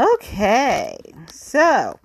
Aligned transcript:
Okay, 0.00 0.96
so 1.30 1.98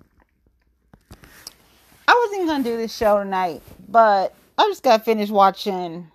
I 2.06 2.26
wasn't 2.26 2.46
gonna 2.46 2.62
do 2.62 2.76
this 2.76 2.94
show 2.94 3.18
tonight, 3.18 3.62
but 3.88 4.34
I 4.58 4.64
just 4.64 4.82
got 4.82 5.06
finished 5.06 5.32
watching 5.32 6.10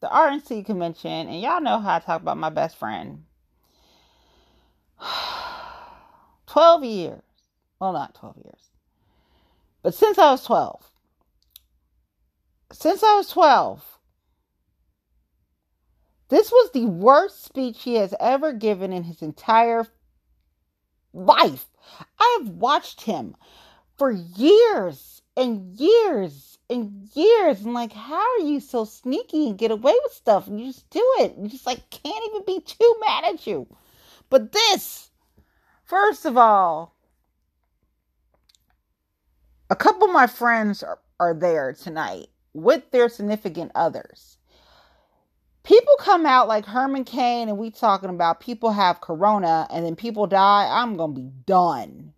the 0.00 0.08
RNC 0.08 0.66
convention, 0.66 1.28
and 1.28 1.40
y'all 1.40 1.60
know 1.60 1.78
how 1.78 1.94
I 1.94 1.98
talk 2.00 2.20
about 2.20 2.36
my 2.36 2.48
best 2.48 2.76
friend. 2.76 3.22
12 6.48 6.82
years. 6.82 7.22
Well, 7.78 7.92
not 7.92 8.16
12 8.16 8.38
years. 8.38 8.70
But 9.84 9.94
since 9.94 10.18
I 10.18 10.32
was 10.32 10.42
12. 10.44 10.84
Since 12.72 13.04
I 13.04 13.14
was 13.18 13.28
12. 13.28 13.84
This 16.28 16.50
was 16.50 16.72
the 16.72 16.86
worst 16.86 17.44
speech 17.44 17.84
he 17.84 17.94
has 17.94 18.14
ever 18.18 18.52
given 18.52 18.92
in 18.92 19.04
his 19.04 19.22
entire 19.22 19.86
life. 21.18 21.66
I 22.18 22.38
have 22.38 22.48
watched 22.48 23.02
him 23.02 23.34
for 23.96 24.10
years 24.10 25.22
and 25.36 25.74
years 25.76 26.58
and 26.70 27.08
years. 27.14 27.64
And 27.64 27.74
like, 27.74 27.92
how 27.92 28.20
are 28.20 28.44
you 28.44 28.60
so 28.60 28.84
sneaky 28.84 29.48
and 29.48 29.58
get 29.58 29.70
away 29.70 29.94
with 30.04 30.12
stuff? 30.12 30.46
And 30.46 30.60
you 30.60 30.66
just 30.66 30.88
do 30.90 31.04
it. 31.18 31.36
You 31.38 31.48
just 31.48 31.66
like 31.66 31.90
can't 31.90 32.24
even 32.30 32.44
be 32.46 32.60
too 32.60 32.96
mad 33.06 33.24
at 33.24 33.46
you. 33.46 33.66
But 34.30 34.52
this, 34.52 35.10
first 35.84 36.24
of 36.24 36.36
all, 36.36 36.94
a 39.70 39.76
couple 39.76 40.08
of 40.08 40.14
my 40.14 40.26
friends 40.26 40.82
are, 40.82 40.98
are 41.20 41.34
there 41.34 41.72
tonight 41.72 42.28
with 42.54 42.90
their 42.90 43.08
significant 43.08 43.72
others. 43.74 44.37
People 45.68 45.96
come 45.98 46.24
out 46.24 46.48
like 46.48 46.64
Herman 46.64 47.04
Cain 47.04 47.50
and 47.50 47.58
we 47.58 47.70
talking 47.70 48.08
about 48.08 48.40
people 48.40 48.72
have 48.72 49.02
corona 49.02 49.66
and 49.68 49.84
then 49.84 49.96
people 49.96 50.26
die. 50.26 50.66
I'm 50.66 50.96
gonna 50.96 51.12
be 51.12 51.30
done. 51.44 52.14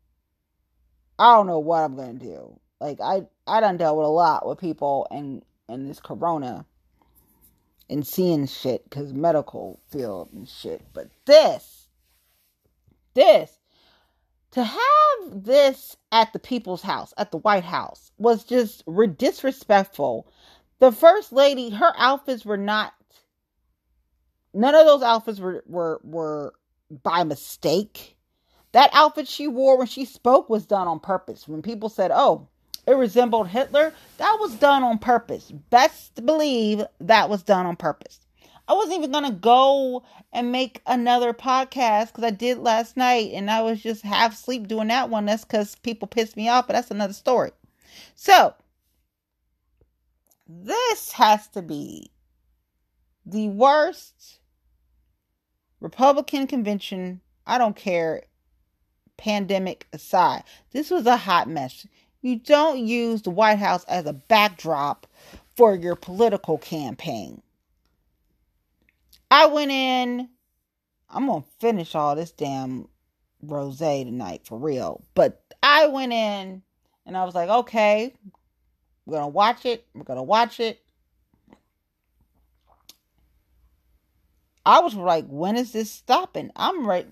I 1.18 1.34
don't 1.34 1.48
know 1.48 1.58
what 1.58 1.80
I'm 1.80 1.96
gonna 1.96 2.12
do. 2.12 2.60
Like 2.80 3.00
I 3.00 3.26
I 3.48 3.58
done 3.58 3.76
dealt 3.76 3.96
with 3.98 4.06
a 4.06 4.08
lot 4.08 4.46
with 4.46 4.60
people 4.60 5.08
and 5.10 5.42
and 5.68 5.90
this 5.90 5.98
corona 5.98 6.64
and 7.88 8.06
seeing 8.06 8.46
shit 8.46 8.84
because 8.84 9.12
medical 9.12 9.80
field 9.90 10.28
and 10.32 10.48
shit. 10.48 10.82
But 10.94 11.08
this, 11.24 11.88
this 13.14 13.58
to 14.52 14.62
have 14.62 14.78
this 15.32 15.96
at 16.12 16.32
the 16.32 16.38
people's 16.38 16.82
house, 16.82 17.12
at 17.18 17.32
the 17.32 17.38
White 17.38 17.64
House, 17.64 18.12
was 18.16 18.44
just 18.44 18.84
disrespectful. 19.16 20.28
The 20.78 20.92
first 20.92 21.32
lady, 21.32 21.70
her 21.70 21.92
outfits 21.96 22.44
were 22.44 22.56
not. 22.56 22.94
None 24.52 24.74
of 24.74 24.86
those 24.86 25.02
outfits 25.02 25.38
were 25.38 25.62
were 25.66 26.00
were 26.02 26.54
by 27.02 27.24
mistake. 27.24 28.16
That 28.72 28.90
outfit 28.92 29.28
she 29.28 29.48
wore 29.48 29.78
when 29.78 29.86
she 29.86 30.04
spoke 30.04 30.48
was 30.48 30.66
done 30.66 30.88
on 30.88 31.00
purpose. 31.00 31.46
When 31.46 31.62
people 31.62 31.88
said, 31.88 32.10
"Oh, 32.12 32.48
it 32.86 32.92
resembled 32.92 33.48
Hitler," 33.48 33.92
that 34.18 34.38
was 34.40 34.54
done 34.56 34.82
on 34.82 34.98
purpose. 34.98 35.50
Best 35.50 36.24
believe 36.26 36.84
that 37.00 37.28
was 37.28 37.42
done 37.42 37.66
on 37.66 37.76
purpose. 37.76 38.20
I 38.66 38.74
wasn't 38.74 38.98
even 38.98 39.12
gonna 39.12 39.32
go 39.32 40.04
and 40.32 40.52
make 40.52 40.80
another 40.86 41.32
podcast 41.32 42.08
because 42.08 42.24
I 42.24 42.30
did 42.30 42.58
last 42.58 42.96
night 42.96 43.32
and 43.32 43.50
I 43.50 43.62
was 43.62 43.80
just 43.82 44.02
half 44.02 44.34
asleep 44.34 44.68
doing 44.68 44.88
that 44.88 45.10
one. 45.10 45.26
That's 45.26 45.44
because 45.44 45.74
people 45.76 46.06
pissed 46.06 46.36
me 46.36 46.48
off, 46.48 46.66
but 46.66 46.74
that's 46.74 46.90
another 46.90 47.12
story. 47.12 47.50
So 48.14 48.54
this 50.46 51.12
has 51.12 51.46
to 51.48 51.62
be 51.62 52.10
the 53.24 53.48
worst 53.48 54.39
Republican 55.80 56.46
convention. 56.46 57.20
I 57.46 57.58
don't 57.58 57.76
care, 57.76 58.22
pandemic 59.16 59.86
aside. 59.92 60.44
This 60.72 60.90
was 60.90 61.06
a 61.06 61.16
hot 61.16 61.48
mess. 61.48 61.86
You 62.22 62.36
don't 62.36 62.78
use 62.78 63.22
the 63.22 63.30
White 63.30 63.58
House 63.58 63.84
as 63.84 64.06
a 64.06 64.12
backdrop 64.12 65.06
for 65.56 65.74
your 65.74 65.96
political 65.96 66.58
campaign. 66.58 67.42
I 69.30 69.46
went 69.46 69.70
in. 69.70 70.28
I'm 71.08 71.26
gonna 71.26 71.44
finish 71.58 71.94
all 71.94 72.14
this 72.14 72.30
damn 72.30 72.88
rose 73.42 73.78
tonight 73.78 74.42
for 74.44 74.58
real. 74.58 75.02
But 75.14 75.42
I 75.62 75.86
went 75.86 76.12
in 76.12 76.62
and 77.06 77.16
I 77.16 77.24
was 77.24 77.34
like, 77.34 77.48
okay, 77.48 78.14
we're 79.06 79.16
gonna 79.16 79.28
watch 79.28 79.66
it. 79.66 79.86
We're 79.94 80.04
gonna 80.04 80.22
watch 80.22 80.60
it. 80.60 80.80
I 84.64 84.80
was 84.80 84.94
like, 84.94 85.26
when 85.26 85.56
is 85.56 85.72
this 85.72 85.90
stopping? 85.90 86.50
I'm 86.56 86.86
right. 86.86 87.06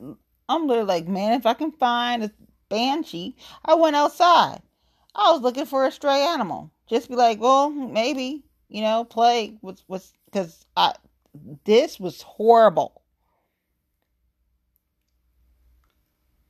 I'm 0.49 0.67
literally 0.67 0.89
like, 0.89 1.09
man, 1.09 1.33
if 1.33 1.47
I 1.47 1.55
can 1.55 1.73
find 1.73 2.23
a 2.25 2.33
banshee, 2.69 3.37
I 3.65 3.75
went 3.75 3.97
outside. 3.97 4.61
I 5.15 5.33
was 5.33 5.41
looking 5.41 5.67
for 5.67 5.85
a 5.87 5.91
stray 5.93 6.21
animal. 6.23 6.71
Just 6.89 7.09
be 7.09 7.17
like, 7.17 7.41
well, 7.41 7.71
maybe 7.71 8.45
you 8.69 8.83
know, 8.83 9.05
play 9.05 9.57
with 9.63 9.83
what's 9.87 10.13
because 10.27 10.65
I 10.77 10.95
this 11.65 11.99
was 11.99 12.23
horrible. 12.23 13.03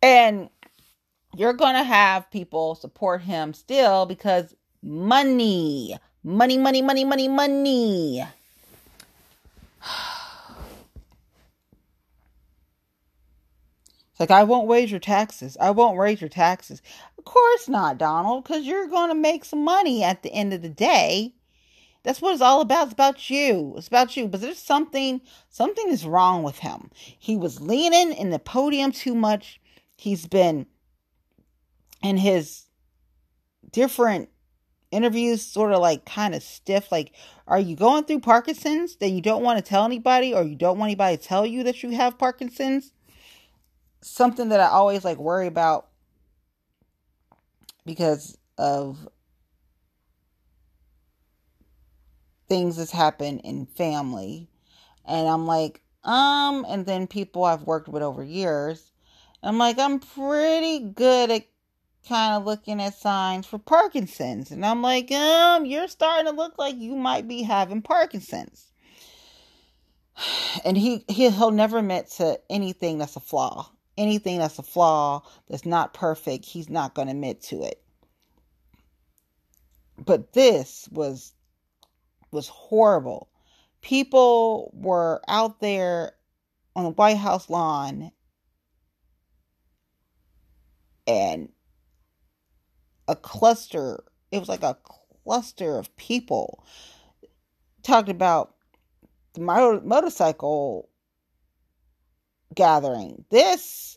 And 0.03 0.51
you're 1.37 1.55
to 1.75 1.83
have 1.83 2.31
people 2.31 2.75
support 2.75 3.23
him 3.23 3.55
still 3.55 4.07
because 4.07 4.55
money, 4.83 5.97
money, 6.23 6.59
money, 6.59 6.83
money, 6.83 7.05
money, 7.05 7.29
money. 7.29 8.25
It's 14.19 14.31
like, 14.31 14.33
I 14.33 14.43
won't 14.43 14.69
raise 14.69 14.91
your 14.91 14.99
taxes. 14.99 15.57
I 15.61 15.71
won't 15.71 15.97
raise 15.97 16.21
your 16.21 16.29
taxes. 16.29 16.83
Of 17.17 17.25
course 17.25 17.69
not, 17.69 17.99
Donald, 17.99 18.43
because 18.43 18.67
you're 18.67 18.89
going 18.89 19.11
to 19.11 19.15
make 19.15 19.45
some 19.45 19.63
money 19.63 20.03
at 20.03 20.25
the 20.25 20.33
end 20.33 20.53
of 20.53 20.61
the 20.61 20.69
day. 20.69 21.35
That's 22.03 22.21
what 22.21 22.33
it's 22.33 22.43
all 22.43 22.61
about. 22.61 22.85
It's 22.85 22.95
about 22.95 23.31
you. 23.31 23.75
It's 23.77 23.87
about 23.87 24.17
you. 24.17 24.27
But 24.27 24.41
there's 24.41 24.59
something, 24.59 25.21
something 25.51 25.89
is 25.89 26.05
wrong 26.05 26.43
with 26.43 26.59
him. 26.59 26.91
He 26.97 27.37
was 27.37 27.61
leaning 27.61 28.13
in 28.13 28.31
the 28.31 28.41
podium 28.41 28.91
too 28.91 29.15
much. 29.15 29.61
He's 29.97 30.27
been 30.27 30.67
in 32.03 32.17
his 32.17 32.65
different 33.71 34.31
interviews 34.91 35.43
sort 35.43 35.73
of 35.73 35.79
like 35.79 36.05
kind 36.07 36.35
of 36.35 36.43
stiff. 36.43 36.91
Like, 36.91 37.13
are 37.47 37.61
you 37.61 37.77
going 37.77 38.03
through 38.03 38.21
Parkinson's 38.21 38.97
that 38.97 39.11
you 39.11 39.21
don't 39.21 39.45
want 39.45 39.65
to 39.65 39.69
tell 39.69 39.85
anybody 39.85 40.35
or 40.35 40.43
you 40.43 40.57
don't 40.57 40.79
want 40.79 40.89
anybody 40.89 41.17
to 41.17 41.23
tell 41.23 41.47
you 41.47 41.63
that 41.63 41.85
you 41.85 41.91
have 41.91 42.19
Parkinson's? 42.19 42.93
Something 44.01 44.51
that 44.51 44.61
I 44.61 44.69
always 44.69 45.05
like 45.05 45.19
worry 45.19 45.47
about 45.47 45.89
because 47.85 48.37
of 48.57 49.09
things 52.49 52.77
that's 52.77 52.91
happened 52.91 53.43
in 53.45 53.67
family. 53.67 54.49
And 55.05 55.29
I'm 55.29 55.47
like, 55.47 55.83
um, 56.05 56.65
and 56.69 56.87
then 56.87 57.07
people 57.07 57.45
I've 57.45 57.63
worked 57.63 57.89
with 57.89 58.03
over 58.03 58.23
years. 58.23 58.93
I'm 59.43 59.59
like, 59.59 59.79
I'm 59.79 60.01
pretty 60.01 60.81
good 60.81 61.31
at 61.31 61.47
kind 62.09 62.35
of 62.35 62.45
looking 62.45 62.81
at 62.81 62.95
signs 62.95 63.47
for 63.47 63.59
Parkinson's. 63.59 64.51
And 64.51 64.65
I'm 64.65 64.83
like, 64.83 65.13
um, 65.13 65.67
you're 65.67 65.89
starting 65.89 66.27
to 66.27 66.37
look 66.37 66.59
like 66.59 66.77
you 66.77 66.97
might 66.97 67.29
be 67.29 67.43
having 67.43 67.83
Parkinson's. 67.83 68.73
And 70.65 70.77
he, 70.77 71.05
he 71.07 71.31
he'll 71.31 71.53
never 71.53 71.79
admit 71.79 72.11
to 72.17 72.41
anything 72.51 72.99
that's 72.99 73.15
a 73.15 73.21
flaw. 73.21 73.71
Anything 73.99 74.39
that's 74.39 74.59
a 74.59 74.63
flaw 74.63 75.23
that's 75.51 75.67
not 75.67 75.93
perfect, 75.93 76.47
he's 76.47 76.71
not 76.71 76.95
going 76.95 77.09
to 77.09 77.13
admit 77.13 77.43
to 77.43 77.63
it. 77.63 77.83
But 79.99 80.33
this 80.33 80.89
was 80.91 81.35
was 82.31 82.49
horrible. 82.49 83.29
People 83.83 84.71
were 84.75 85.21
out 85.29 85.61
there 85.61 86.13
on 86.77 86.85
the 86.85 86.91
White 86.91 87.17
House 87.17 87.51
lawn 87.51 88.13
and 91.09 91.49
a 93.09 93.17
cluster, 93.17 94.05
it 94.31 94.39
was 94.39 94.49
like 94.49 94.63
a 94.63 94.77
cluster 95.25 95.79
of 95.79 95.97
people 95.97 96.63
talked 97.83 98.11
about 98.11 98.55
the 99.33 99.41
motor, 99.41 99.85
motorcycle 99.85 100.91
gathering. 102.59 103.25
This 103.31 103.97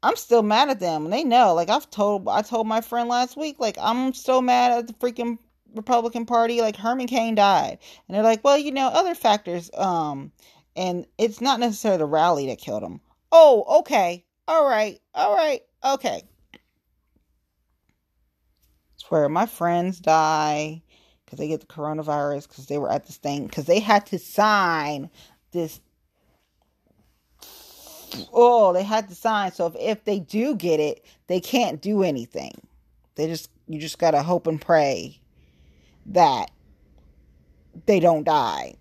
I'm 0.00 0.14
still 0.14 0.44
mad 0.44 0.68
at 0.70 0.78
them. 0.78 1.10
They 1.10 1.24
know. 1.24 1.54
Like 1.54 1.68
I've 1.68 1.90
told 1.90 2.28
I 2.28 2.42
told 2.42 2.66
my 2.66 2.80
friend 2.80 3.08
last 3.08 3.36
week, 3.36 3.56
like 3.58 3.76
I'm 3.80 4.14
still 4.14 4.40
mad 4.40 4.78
at 4.78 4.86
the 4.86 4.92
freaking 4.94 5.38
Republican 5.74 6.24
Party, 6.24 6.60
like 6.60 6.76
Herman 6.76 7.08
Cain 7.08 7.34
died. 7.34 7.78
And 8.06 8.14
they're 8.14 8.22
like, 8.22 8.44
well, 8.44 8.56
you 8.56 8.70
know, 8.70 8.86
other 8.86 9.14
factors, 9.14 9.70
um, 9.74 10.32
and 10.76 11.04
it's 11.18 11.40
not 11.40 11.58
necessarily 11.60 11.98
the 11.98 12.06
rally 12.06 12.46
that 12.46 12.58
killed 12.58 12.84
him. 12.84 13.00
Oh, 13.32 13.80
okay. 13.80 14.24
All 14.46 14.64
right. 14.64 15.00
All 15.14 15.34
right. 15.34 15.62
Okay. 15.84 16.22
It's 18.94 19.10
where 19.10 19.28
my 19.28 19.46
friends 19.46 19.98
die 19.98 20.82
because 21.24 21.40
they 21.40 21.48
get 21.48 21.60
the 21.60 21.66
coronavirus 21.66 22.48
because 22.48 22.66
they 22.66 22.78
were 22.78 22.90
at 22.90 23.06
this 23.06 23.16
thing 23.16 23.46
because 23.46 23.66
they 23.66 23.80
had 23.80 24.06
to 24.06 24.18
sign 24.18 25.10
this 25.50 25.80
oh, 28.32 28.72
they 28.72 28.82
had 28.82 29.08
to 29.08 29.14
sign. 29.14 29.52
So 29.52 29.66
if, 29.66 29.76
if 29.78 30.04
they 30.04 30.18
do 30.18 30.54
get 30.54 30.80
it, 30.80 31.04
they 31.26 31.40
can't 31.40 31.80
do 31.80 32.02
anything. 32.02 32.52
They 33.14 33.26
just 33.26 33.50
you 33.66 33.78
just 33.78 33.98
gotta 33.98 34.22
hope 34.22 34.46
and 34.46 34.60
pray 34.60 35.20
that 36.06 36.50
they 37.86 38.00
don't 38.00 38.24
die. 38.24 38.74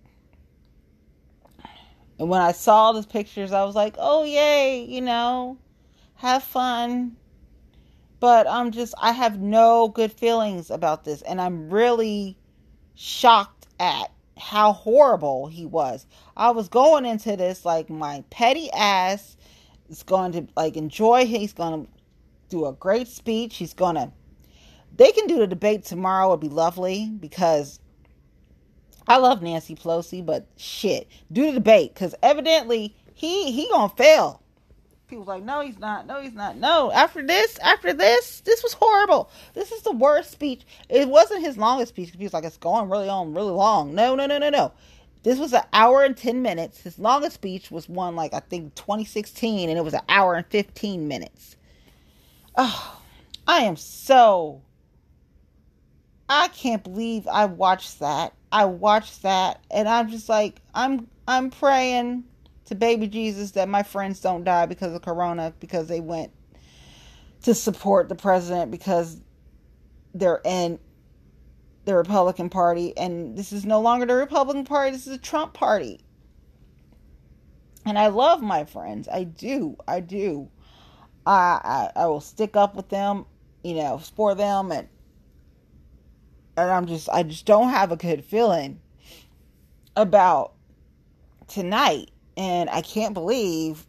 And 2.19 2.29
when 2.29 2.41
I 2.41 2.51
saw 2.51 2.91
those 2.91 3.06
pictures, 3.06 3.51
I 3.51 3.63
was 3.63 3.75
like, 3.75 3.95
oh, 3.97 4.24
yay, 4.24 4.83
you 4.83 5.01
know, 5.01 5.57
have 6.15 6.44
fun. 6.44 7.15
But 8.19 8.47
I'm 8.47 8.71
just, 8.71 8.95
I 9.00 9.12
have 9.12 9.39
no 9.39 9.89
good 9.89 10.12
feelings 10.12 10.71
about 10.71 11.03
this. 11.03 11.21
And 11.21 11.39
I'm 11.39 11.69
really 11.69 12.38
shocked 12.95 13.68
at 13.80 14.12
how 14.38 14.74
horrible 14.74 15.48
he 15.48 15.66
was. 15.66 16.06
I 16.36 16.51
was 16.51 16.69
going 16.69 17.06
into 17.06 17.36
this 17.36 17.66
like 17.66 17.89
my 17.89 18.24
petty 18.30 18.72
ass 18.72 19.38
is 19.89 20.04
going 20.04 20.31
to 20.34 20.48
like 20.56 20.78
enjoy, 20.78 21.25
he's 21.25 21.54
going 21.54 21.86
to 21.86 21.92
do 22.50 22.66
a 22.66 22.74
great 22.74 23.07
speech. 23.07 23.57
He's 23.57 23.74
going 23.74 23.95
to, 23.95 24.12
they 24.95 25.12
can 25.12 25.28
do 25.28 25.38
the 25.38 25.48
debate 25.48 25.84
tomorrow. 25.84 26.30
It'd 26.30 26.42
be 26.42 26.50
lovely 26.50 27.10
because 27.19 27.80
I 29.07 29.18
love 29.18 29.42
Nancy 29.42 29.74
Pelosi, 29.75 30.25
but 30.25 30.48
shit, 30.57 31.07
do 31.31 31.45
the 31.45 31.54
debate 31.54 31.94
because 31.94 32.13
evidently 32.22 32.95
he 33.13 33.51
he 33.51 33.69
gonna 33.69 33.90
fail. 33.90 34.42
People 35.07 35.24
like, 35.25 35.44
no, 35.44 35.62
he's 35.62 35.80
not. 35.80 36.06
No, 36.06 36.21
he's 36.21 36.33
not. 36.33 36.57
No, 36.57 36.92
after 36.92 37.25
this, 37.25 37.57
after 37.59 37.94
this, 37.94 38.42
this 38.42 38.62
was 38.62 38.74
horrible. 38.74 39.30
This 39.54 39.71
is 39.71 39.81
the 39.83 39.94
worst 39.94 40.31
speech. 40.31 40.63
It 40.89 41.07
wasn't 41.07 41.42
his 41.45 41.57
longest 41.57 41.89
speech. 41.89 42.12
He 42.18 42.24
was 42.24 42.33
like, 42.33 42.44
it's 42.44 42.57
going 42.57 42.89
really 42.89 43.07
on, 43.07 43.33
really 43.33 43.51
long. 43.51 43.95
No, 43.95 44.15
no, 44.15 44.25
no, 44.25 44.38
no, 44.38 44.50
no. 44.50 44.74
This 45.24 45.39
was 45.39 45.54
an 45.54 45.63
hour 45.71 46.04
and 46.04 46.15
10 46.15 46.42
minutes. 46.42 46.81
His 46.81 47.00
longest 47.00 47.36
speech 47.36 47.71
was 47.71 47.88
one, 47.88 48.15
like, 48.15 48.33
I 48.33 48.42
think 48.42 48.75
2016, 48.75 49.69
and 49.69 49.80
it 49.80 49.81
was 49.81 49.94
an 49.94 50.01
hour 50.09 50.36
and 50.36 50.45
15 50.48 51.07
minutes. 51.07 51.56
Oh, 52.56 53.01
I 53.48 53.59
am 53.59 53.77
so. 53.77 54.62
I 56.27 56.50
can't 56.50 56.83
believe 56.83 57.27
I 57.27 57.45
watched 57.45 58.00
that. 58.00 58.33
I 58.51 58.65
watched 58.65 59.24
that 59.24 59.62
and 59.69 59.88
I'm 59.88 60.09
just 60.09 60.30
like 60.30 60.62
I'm 60.74 61.07
I'm 61.27 61.50
praying 61.50 62.24
to 62.68 62.75
baby 62.75 63.08
Jesus 63.08 63.52
that 63.52 63.68
my 63.69 63.81
friends 63.81 64.19
don't 64.19 64.44
die 64.44 64.66
because 64.66 64.94
of 64.94 65.02
corona 65.02 65.54
because 65.60 65.88
they 65.88 66.02
went 66.02 66.31
to 67.44 67.54
support 67.54 68.10
the 68.10 68.16
president 68.16 68.72
because 68.72 69.22
they're 70.14 70.42
in 70.44 70.78
the 71.86 71.96
Republican 71.96 72.50
Party 72.50 72.96
and 72.98 73.38
this 73.38 73.54
is 73.54 73.66
no 73.66 73.80
longer 73.80 74.06
the 74.06 74.14
Republican 74.14 74.66
Party 74.66 74.92
this 74.92 75.08
is 75.08 75.14
the 75.14 75.18
Trump 75.18 75.54
Party. 75.54 76.02
And 77.86 77.98
I 77.98 78.08
love 78.08 78.42
my 78.42 78.66
friends. 78.66 79.08
I 79.08 79.24
do. 79.24 79.78
I 79.88 80.02
do. 80.02 80.50
I 81.25 81.90
I, 81.96 82.02
I 82.04 82.08
will 82.08 82.19
stick 82.19 82.58
up 82.58 82.75
with 82.75 82.90
them, 82.90 83.25
you 83.64 83.75
know, 83.75 83.98
for 83.98 84.36
them 84.36 84.72
and 84.74 84.90
and 86.58 86.69
I'm 86.69 86.86
just 86.86 87.08
I 87.08 87.24
just 87.24 87.46
don't 87.46 87.69
have 87.69 87.94
a 87.94 87.96
good 87.96 88.25
feeling 88.25 88.81
about 89.96 90.54
tonight 91.48 92.12
and 92.38 92.69
I 92.69 92.81
can't 92.81 93.13
believe 93.13 93.86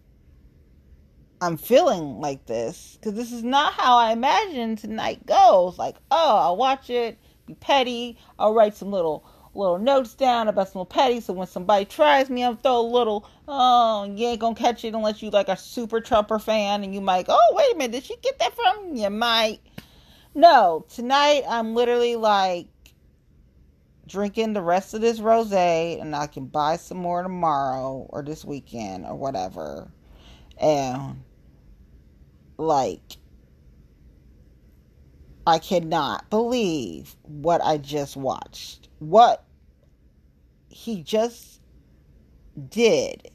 I'm 1.41 1.57
feeling 1.57 2.21
like 2.21 2.47
this 2.47 2.97
because 2.99 3.15
this 3.15 3.31
is 3.31 3.45
not 3.45 3.75
how 3.75 3.97
I 3.97 4.11
imagined 4.11 4.79
tonight 4.79 5.25
goes. 5.27 5.79
Like, 5.79 5.97
oh, 6.11 6.37
I'll 6.39 6.57
watch 6.57 6.91
it, 6.91 7.19
be 7.47 7.55
petty, 7.55 8.19
I'll 8.39 8.55
write 8.55 8.75
some 8.75 8.91
little 8.91 9.25
little 9.55 9.79
notes 9.79 10.15
down 10.15 10.47
about 10.47 10.69
some 10.69 10.81
little 10.81 10.87
petty, 10.87 11.21
so 11.21 11.33
when 11.33 11.47
somebody 11.47 11.85
tries 11.85 12.31
me, 12.31 12.45
I'll 12.45 12.55
throw 12.55 12.81
a 12.81 12.83
little, 12.83 13.29
oh, 13.49 14.05
you 14.05 14.29
ain't 14.29 14.41
gonna 14.41 14.55
catch 14.55 14.85
it 14.85 14.95
unless 14.95 15.23
you 15.23 15.31
like 15.31 15.49
a 15.49 15.57
super 15.57 16.01
Trumper 16.01 16.39
fan, 16.39 16.85
and 16.85 16.95
you 16.95 17.01
might, 17.01 17.27
oh, 17.29 17.53
wait 17.53 17.75
a 17.75 17.77
minute, 17.77 17.93
did 17.93 18.05
she 18.05 18.17
get 18.17 18.39
that 18.39 18.55
from? 18.55 18.95
You 18.95 19.11
might. 19.11 19.61
No, 20.35 20.85
tonight 20.89 21.43
I'm 21.49 21.75
literally 21.75 22.15
like 22.15 22.69
drinking 24.09 24.55
the 24.55 24.63
rest 24.63 24.95
of 24.95 25.01
this 25.01 25.21
rose 25.21 25.53
and 25.53 26.17
I 26.17 26.27
can 26.27 26.47
buy 26.47 26.77
some 26.77 26.99
more 26.99 27.23
tomorrow 27.23 28.07
or 28.09 28.23
this 28.23 28.45
weekend 28.45 29.07
or 29.07 29.15
whatever. 29.15 29.91
And 30.61 31.23
like 32.57 33.19
I 35.47 35.59
cannot 35.59 36.29
believe 36.29 37.17
what 37.23 37.63
I 37.65 37.79
just 37.79 38.17
watched. 38.17 38.89
What 38.99 39.45
he 40.69 41.03
just 41.03 41.61
did. 42.69 43.31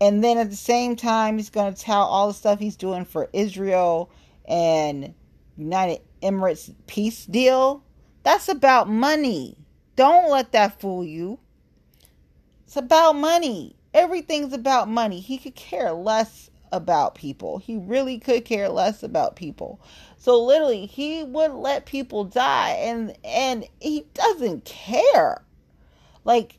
And 0.00 0.24
then 0.24 0.38
at 0.38 0.50
the 0.50 0.56
same 0.56 0.96
time, 0.96 1.36
he's 1.36 1.50
going 1.50 1.72
to 1.72 1.80
tell 1.80 2.02
all 2.02 2.28
the 2.28 2.34
stuff 2.34 2.58
he's 2.58 2.76
doing 2.76 3.04
for 3.04 3.28
Israel 3.32 4.10
and 4.46 5.14
United 5.56 6.00
Emirates 6.22 6.74
peace 6.86 7.26
deal. 7.26 7.84
That's 8.24 8.48
about 8.48 8.88
money. 8.88 9.56
Don't 9.96 10.30
let 10.30 10.50
that 10.52 10.80
fool 10.80 11.04
you. 11.04 11.38
It's 12.66 12.76
about 12.76 13.12
money. 13.14 13.76
Everything's 13.92 14.52
about 14.52 14.88
money. 14.88 15.20
He 15.20 15.38
could 15.38 15.54
care 15.54 15.92
less 15.92 16.50
about 16.72 17.14
people. 17.14 17.58
He 17.58 17.76
really 17.76 18.18
could 18.18 18.44
care 18.44 18.68
less 18.68 19.04
about 19.04 19.36
people. 19.36 19.80
So 20.16 20.42
literally, 20.42 20.86
he 20.86 21.22
would 21.22 21.52
let 21.52 21.86
people 21.86 22.24
die 22.24 22.70
and 22.70 23.16
and 23.22 23.68
he 23.80 24.06
doesn't 24.14 24.64
care. 24.64 25.44
Like 26.24 26.58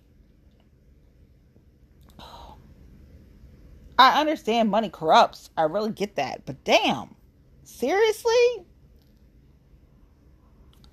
I 3.97 4.19
understand 4.19 4.69
money 4.69 4.89
corrupts. 4.89 5.50
I 5.57 5.63
really 5.63 5.91
get 5.91 6.15
that. 6.15 6.45
But 6.45 6.63
damn. 6.63 7.15
Seriously? 7.63 8.65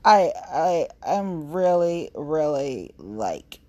I 0.04 0.32
I 0.52 0.88
am 1.06 1.52
really 1.52 2.10
really 2.14 2.92
like 2.98 3.60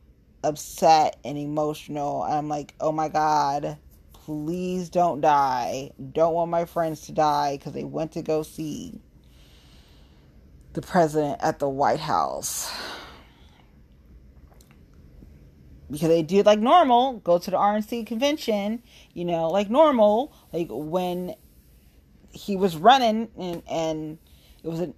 upset 0.43 1.17
and 1.23 1.37
emotional. 1.37 2.23
I'm 2.23 2.49
like, 2.49 2.73
"Oh 2.79 2.91
my 2.91 3.07
god, 3.09 3.77
please 4.13 4.89
don't 4.89 5.21
die. 5.21 5.91
Don't 6.11 6.33
want 6.33 6.49
my 6.49 6.65
friends 6.65 7.01
to 7.01 7.11
die 7.11 7.59
cuz 7.61 7.73
they 7.73 7.83
went 7.83 8.13
to 8.13 8.21
go 8.21 8.41
see 8.41 8.99
the 10.73 10.81
president 10.81 11.39
at 11.41 11.59
the 11.59 11.69
White 11.69 11.99
House." 11.99 12.71
Because 15.91 16.07
they 16.07 16.23
did 16.23 16.47
like 16.47 16.59
normal, 16.59 17.19
go 17.19 17.37
to 17.37 17.51
the 17.51 17.57
RNC 17.57 18.07
convention, 18.07 18.81
you 19.13 19.25
know, 19.25 19.49
like 19.49 19.69
normal, 19.69 20.33
like 20.51 20.67
when 20.71 21.35
he 22.31 22.55
was 22.55 22.75
running 22.75 23.29
and 23.37 23.61
and 23.69 24.17
it 24.63 24.69
was 24.69 24.79
an 24.79 24.95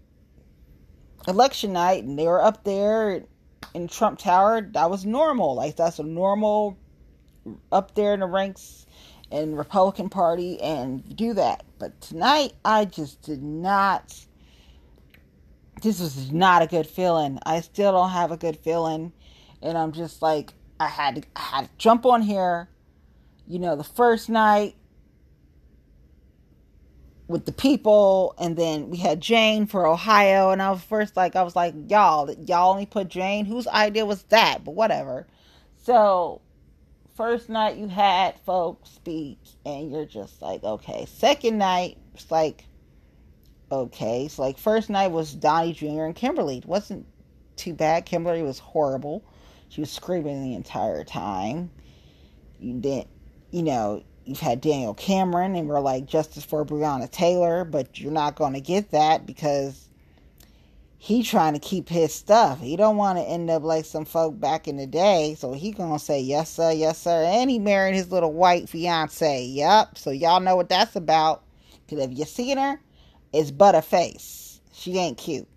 election 1.28 1.74
night 1.74 2.04
and 2.04 2.18
they 2.18 2.28
were 2.28 2.42
up 2.42 2.64
there 2.64 3.24
in 3.74 3.88
Trump 3.88 4.20
Tower, 4.20 4.62
that 4.74 4.90
was 4.90 5.06
normal. 5.06 5.56
Like 5.56 5.76
that's 5.76 6.00
a 6.00 6.04
normal 6.04 6.78
up 7.72 7.96
there 7.96 8.14
in 8.14 8.22
the 8.22 8.28
ranks 8.28 8.86
in 9.32 9.56
Republican 9.56 10.10
Party 10.10 10.60
and 10.62 11.16
do 11.16 11.34
that. 11.34 11.64
But 11.80 12.00
tonight 12.02 12.54
I 12.64 12.86
just 12.86 13.22
did 13.22 13.44
not 13.44 14.26
this 15.82 16.00
was 16.00 16.32
not 16.32 16.62
a 16.62 16.68
good 16.68 16.88
feeling. 16.88 17.38
I 17.46 17.60
still 17.62 17.92
don't 17.92 18.10
have 18.10 18.32
a 18.32 18.38
good 18.38 18.58
feeling. 18.58 19.12
And 19.62 19.78
I'm 19.78 19.92
just 19.92 20.22
like 20.22 20.54
I 20.80 20.88
had 20.88 21.16
to 21.16 21.24
I 21.36 21.42
had 21.42 21.66
to 21.66 21.70
jump 21.78 22.06
on 22.06 22.22
here. 22.22 22.70
You 23.48 23.60
know, 23.60 23.76
the 23.76 23.84
first 23.84 24.30
night 24.30 24.76
with 27.28 27.46
the 27.46 27.52
people 27.52 28.36
and 28.38 28.56
then 28.56 28.90
we 28.90 28.98
had 28.98 29.20
Jane 29.20 29.66
for 29.66 29.88
Ohio 29.88 30.52
and 30.52 30.62
I 30.62 30.70
was 30.70 30.82
first 30.82 31.18
like 31.18 31.36
I 31.36 31.42
was 31.42 31.56
like 31.56 31.74
y'all 31.88 32.32
y'all 32.32 32.72
only 32.72 32.86
put 32.86 33.08
Jane? 33.08 33.46
Whose 33.46 33.68
idea 33.68 34.06
was 34.06 34.24
that? 34.24 34.64
But 34.64 34.76
whatever. 34.76 35.26
So 35.84 36.42
first 37.16 37.50
night 37.50 37.78
you 37.78 37.88
had 37.88 38.40
folks 38.46 38.90
speak 38.92 39.40
and 39.66 39.92
you're 39.92 40.06
just 40.06 40.42
like 40.42 40.64
okay. 40.64 41.06
Second 41.08 41.58
night 41.58 41.98
it's 42.14 42.30
like 42.30 42.66
okay. 43.72 44.26
It's 44.26 44.38
like 44.38 44.60
first 44.60 44.90
night 44.92 45.08
was 45.08 45.34
Donnie 45.34 45.74
Jr. 45.74 46.04
and 46.04 46.16
Kimberly. 46.16 46.60
It 46.60 46.66
wasn't 46.66 47.08
too 47.56 47.74
bad. 47.74 48.06
Kimberly 48.06 48.44
was 48.44 48.60
horrible. 48.60 49.26
She 49.70 49.82
was 49.82 49.92
screaming 49.92 50.44
the 50.44 50.54
entire 50.54 51.04
time. 51.04 51.72
You 52.60 52.80
didn't 52.80 53.08
you 53.50 53.64
know 53.64 54.04
you've 54.26 54.40
had 54.40 54.62
Daniel 54.62 54.94
Cameron 54.94 55.56
and 55.56 55.68
we're 55.68 55.80
like 55.80 56.06
justice 56.06 56.44
for 56.44 56.66
Breonna 56.66 57.10
Taylor, 57.10 57.64
but 57.64 58.00
you're 58.00 58.12
not 58.12 58.36
going 58.36 58.54
to 58.54 58.62
get 58.62 58.92
that 58.92 59.26
because 59.26 59.88
he 60.98 61.22
trying 61.22 61.54
to 61.54 61.60
keep 61.60 61.88
his 61.88 62.14
stuff. 62.14 62.60
He 62.60 62.76
don't 62.76 62.98
want 62.98 63.20
to 63.20 63.24
end 63.24 63.50
up 63.50 63.64
like 63.64 63.86
some 63.86 64.06
folk 64.06 64.40
back 64.40 64.68
in 64.68 64.78
the 64.78 64.88
day, 64.88 65.36
so 65.38 65.54
he 65.54 65.72
going 65.72 65.94
to 65.94 66.04
say 66.04 66.20
yes 66.20 66.50
sir, 66.50 66.72
yes 66.72 66.98
sir, 66.98 67.24
and 67.24 67.50
he 67.50 67.60
married 67.60 67.96
his 67.96 68.12
little 68.12 68.34
white 68.34 68.68
fiance. 68.68 69.46
Yep. 69.46 69.98
So 69.98 70.10
y'all 70.12 70.40
know 70.40 70.56
what 70.56 70.70
that's 70.70 70.96
about. 70.96 71.44
Cuz 71.88 72.00
if 72.00 72.18
you 72.18 72.26
seen 72.26 72.58
her, 72.58 72.82
it's 73.32 73.52
butterface. 73.52 74.60
She 74.74 74.98
ain't 74.98 75.18
cute. 75.18 75.48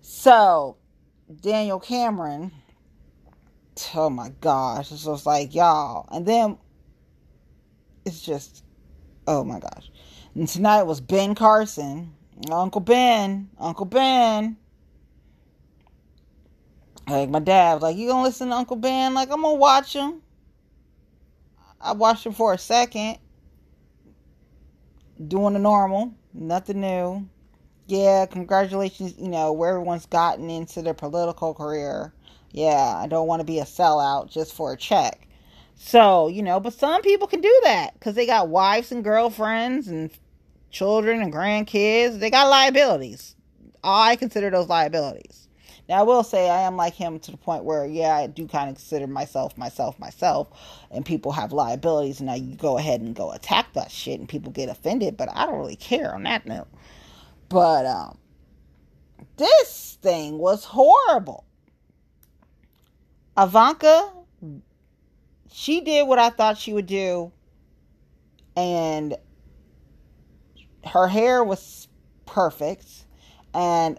So, 0.00 0.76
Daniel 1.40 1.78
Cameron, 1.78 2.50
oh 3.94 4.10
my 4.10 4.30
gosh, 4.40 4.90
it's 4.90 5.04
just 5.04 5.26
like 5.26 5.54
y'all. 5.54 6.08
And 6.10 6.26
then 6.26 6.58
it's 8.04 8.20
just, 8.20 8.64
oh 9.26 9.44
my 9.44 9.60
gosh. 9.60 9.90
And 10.34 10.48
tonight 10.48 10.84
was 10.84 11.00
Ben 11.00 11.34
Carson, 11.34 12.14
Uncle 12.50 12.80
Ben, 12.80 13.50
Uncle 13.58 13.86
Ben. 13.86 14.56
Like 17.08 17.28
my 17.28 17.40
dad 17.40 17.74
was 17.74 17.82
like, 17.82 17.96
"You 17.96 18.08
gonna 18.08 18.22
listen 18.22 18.48
to 18.48 18.54
Uncle 18.54 18.76
Ben?" 18.76 19.14
Like 19.14 19.30
I'm 19.30 19.42
gonna 19.42 19.56
watch 19.56 19.94
him. 19.94 20.22
I 21.80 21.92
watched 21.92 22.24
him 22.24 22.32
for 22.32 22.52
a 22.52 22.58
second, 22.58 23.18
doing 25.26 25.54
the 25.54 25.58
normal, 25.58 26.12
nothing 26.32 26.80
new. 26.80 27.28
Yeah, 27.86 28.26
congratulations, 28.26 29.14
you 29.18 29.28
know, 29.28 29.50
where 29.52 29.70
everyone's 29.70 30.06
gotten 30.06 30.48
into 30.50 30.82
their 30.82 30.94
political 30.94 31.54
career. 31.54 32.14
Yeah, 32.52 32.94
I 32.96 33.08
don't 33.08 33.26
want 33.26 33.40
to 33.40 33.44
be 33.44 33.58
a 33.58 33.64
sellout 33.64 34.30
just 34.30 34.54
for 34.54 34.72
a 34.72 34.76
check. 34.76 35.26
So, 35.82 36.28
you 36.28 36.42
know, 36.42 36.60
but 36.60 36.74
some 36.74 37.00
people 37.00 37.26
can 37.26 37.40
do 37.40 37.60
that 37.64 37.94
because 37.94 38.14
they 38.14 38.26
got 38.26 38.48
wives 38.48 38.92
and 38.92 39.02
girlfriends 39.02 39.88
and 39.88 40.10
children 40.70 41.22
and 41.22 41.32
grandkids. 41.32 42.20
They 42.20 42.28
got 42.28 42.50
liabilities. 42.50 43.34
I 43.82 44.16
consider 44.16 44.50
those 44.50 44.68
liabilities. 44.68 45.48
Now, 45.88 46.00
I 46.00 46.02
will 46.02 46.22
say 46.22 46.50
I 46.50 46.60
am 46.60 46.76
like 46.76 46.92
him 46.92 47.18
to 47.20 47.30
the 47.30 47.38
point 47.38 47.64
where, 47.64 47.86
yeah, 47.86 48.14
I 48.14 48.26
do 48.26 48.46
kind 48.46 48.68
of 48.68 48.76
consider 48.76 49.06
myself, 49.06 49.56
myself, 49.56 49.98
myself, 49.98 50.48
and 50.90 51.04
people 51.04 51.32
have 51.32 51.50
liabilities, 51.50 52.20
and 52.20 52.26
now 52.26 52.34
you 52.34 52.56
go 52.56 52.76
ahead 52.76 53.00
and 53.00 53.16
go 53.16 53.32
attack 53.32 53.72
that 53.72 53.90
shit, 53.90 54.20
and 54.20 54.28
people 54.28 54.52
get 54.52 54.68
offended, 54.68 55.16
but 55.16 55.30
I 55.34 55.46
don't 55.46 55.58
really 55.58 55.76
care 55.76 56.14
on 56.14 56.24
that 56.24 56.44
note. 56.44 56.68
But 57.48 57.86
um, 57.86 58.18
this 59.38 59.96
thing 60.02 60.36
was 60.36 60.62
horrible. 60.66 61.46
Ivanka 63.38 64.12
she 65.52 65.80
did 65.80 66.06
what 66.06 66.18
I 66.18 66.30
thought 66.30 66.58
she 66.58 66.72
would 66.72 66.86
do, 66.86 67.32
and 68.56 69.16
her 70.84 71.08
hair 71.08 71.42
was 71.42 71.88
perfect. 72.26 72.86
And 73.52 73.98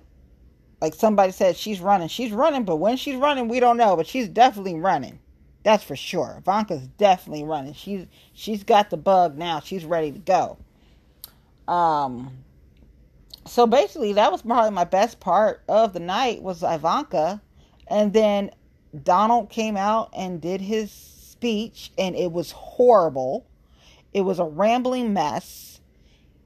like 0.81 0.95
somebody 0.95 1.31
said, 1.31 1.55
she's 1.55 1.79
running. 1.79 2.07
She's 2.07 2.31
running, 2.31 2.63
but 2.63 2.77
when 2.77 2.97
she's 2.97 3.15
running, 3.15 3.47
we 3.47 3.59
don't 3.59 3.77
know. 3.77 3.95
But 3.95 4.07
she's 4.07 4.27
definitely 4.27 4.75
running. 4.75 5.19
That's 5.63 5.83
for 5.83 5.95
sure. 5.95 6.37
Ivanka's 6.39 6.87
definitely 6.97 7.43
running. 7.43 7.73
She's 7.73 8.07
she's 8.33 8.63
got 8.63 8.89
the 8.89 8.97
bug 8.97 9.37
now. 9.37 9.59
She's 9.59 9.85
ready 9.85 10.11
to 10.11 10.19
go. 10.19 10.57
Um. 11.71 12.31
So 13.45 13.65
basically, 13.65 14.13
that 14.13 14.31
was 14.31 14.43
probably 14.43 14.71
my 14.71 14.83
best 14.83 15.19
part 15.19 15.63
of 15.67 15.93
the 15.93 15.99
night 15.99 16.41
was 16.41 16.63
Ivanka, 16.63 17.41
and 17.87 18.13
then 18.13 18.51
Donald 19.03 19.49
came 19.49 19.77
out 19.77 20.09
and 20.15 20.39
did 20.41 20.61
his 20.61 20.91
speech 21.41 21.91
and 21.97 22.15
it 22.15 22.31
was 22.31 22.51
horrible. 22.51 23.47
It 24.13 24.21
was 24.21 24.37
a 24.37 24.45
rambling 24.45 25.11
mess. 25.11 25.81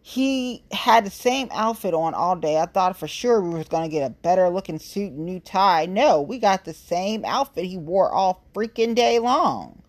He 0.02 0.64
had 0.72 1.06
the 1.06 1.12
same 1.12 1.50
outfit 1.52 1.94
on 1.94 2.14
all 2.14 2.38
day. 2.38 2.58
I 2.58 2.66
thought 2.66 2.96
for 2.96 3.08
sure 3.08 3.42
we 3.42 3.58
was 3.58 3.68
going 3.68 3.84
to 3.84 3.94
get 3.94 4.10
a 4.10 4.14
better 4.14 4.50
looking 4.50 4.80
suit 4.80 5.12
and 5.12 5.25
new 5.25 5.42
tie. 5.42 5.86
No, 5.86 6.22
we 6.22 6.40
got 6.40 6.64
the 6.64 6.74
same 6.74 7.25
outfit 7.25 7.66
he 7.66 7.78
wore 7.78 8.10
all 8.10 8.46
freaking 8.54 8.96
day 8.96 9.20
long. 9.20 9.82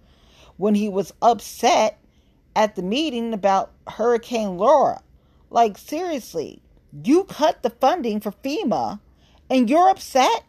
When 0.57 0.75
he 0.75 0.89
was 0.89 1.13
upset 1.23 2.01
at 2.57 2.75
the 2.75 2.83
meeting 2.83 3.33
about 3.33 3.71
Hurricane 3.87 4.57
Laura. 4.57 5.03
Like, 5.51 5.79
seriously, 5.79 6.63
you 7.05 7.25
cut 7.25 7.63
the 7.63 7.71
funding 7.71 8.19
for 8.19 8.33
FEMA 8.33 8.99
and 9.49 9.71
you're 9.71 9.89
upset? 9.89 10.43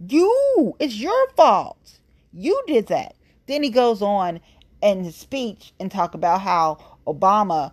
You, 0.00 0.74
it's 0.78 0.94
your 0.94 1.28
fault. 1.36 1.98
You 2.32 2.62
did 2.66 2.86
that. 2.86 3.16
Then 3.48 3.62
he 3.62 3.70
goes 3.70 4.02
on 4.02 4.40
in 4.82 5.02
his 5.02 5.16
speech 5.16 5.72
and 5.80 5.90
talk 5.90 6.14
about 6.14 6.42
how 6.42 6.78
Obama 7.06 7.72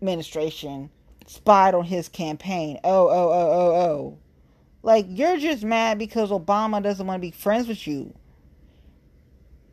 administration 0.00 0.90
spied 1.26 1.74
on 1.74 1.84
his 1.84 2.08
campaign. 2.08 2.80
Oh, 2.82 3.08
oh, 3.08 3.30
oh, 3.30 3.50
oh, 3.52 3.74
oh. 3.74 4.18
Like 4.82 5.06
you're 5.08 5.36
just 5.36 5.62
mad 5.62 5.98
because 5.98 6.30
Obama 6.30 6.82
doesn't 6.82 7.06
want 7.06 7.22
to 7.22 7.26
be 7.26 7.30
friends 7.30 7.68
with 7.68 7.86
you. 7.86 8.12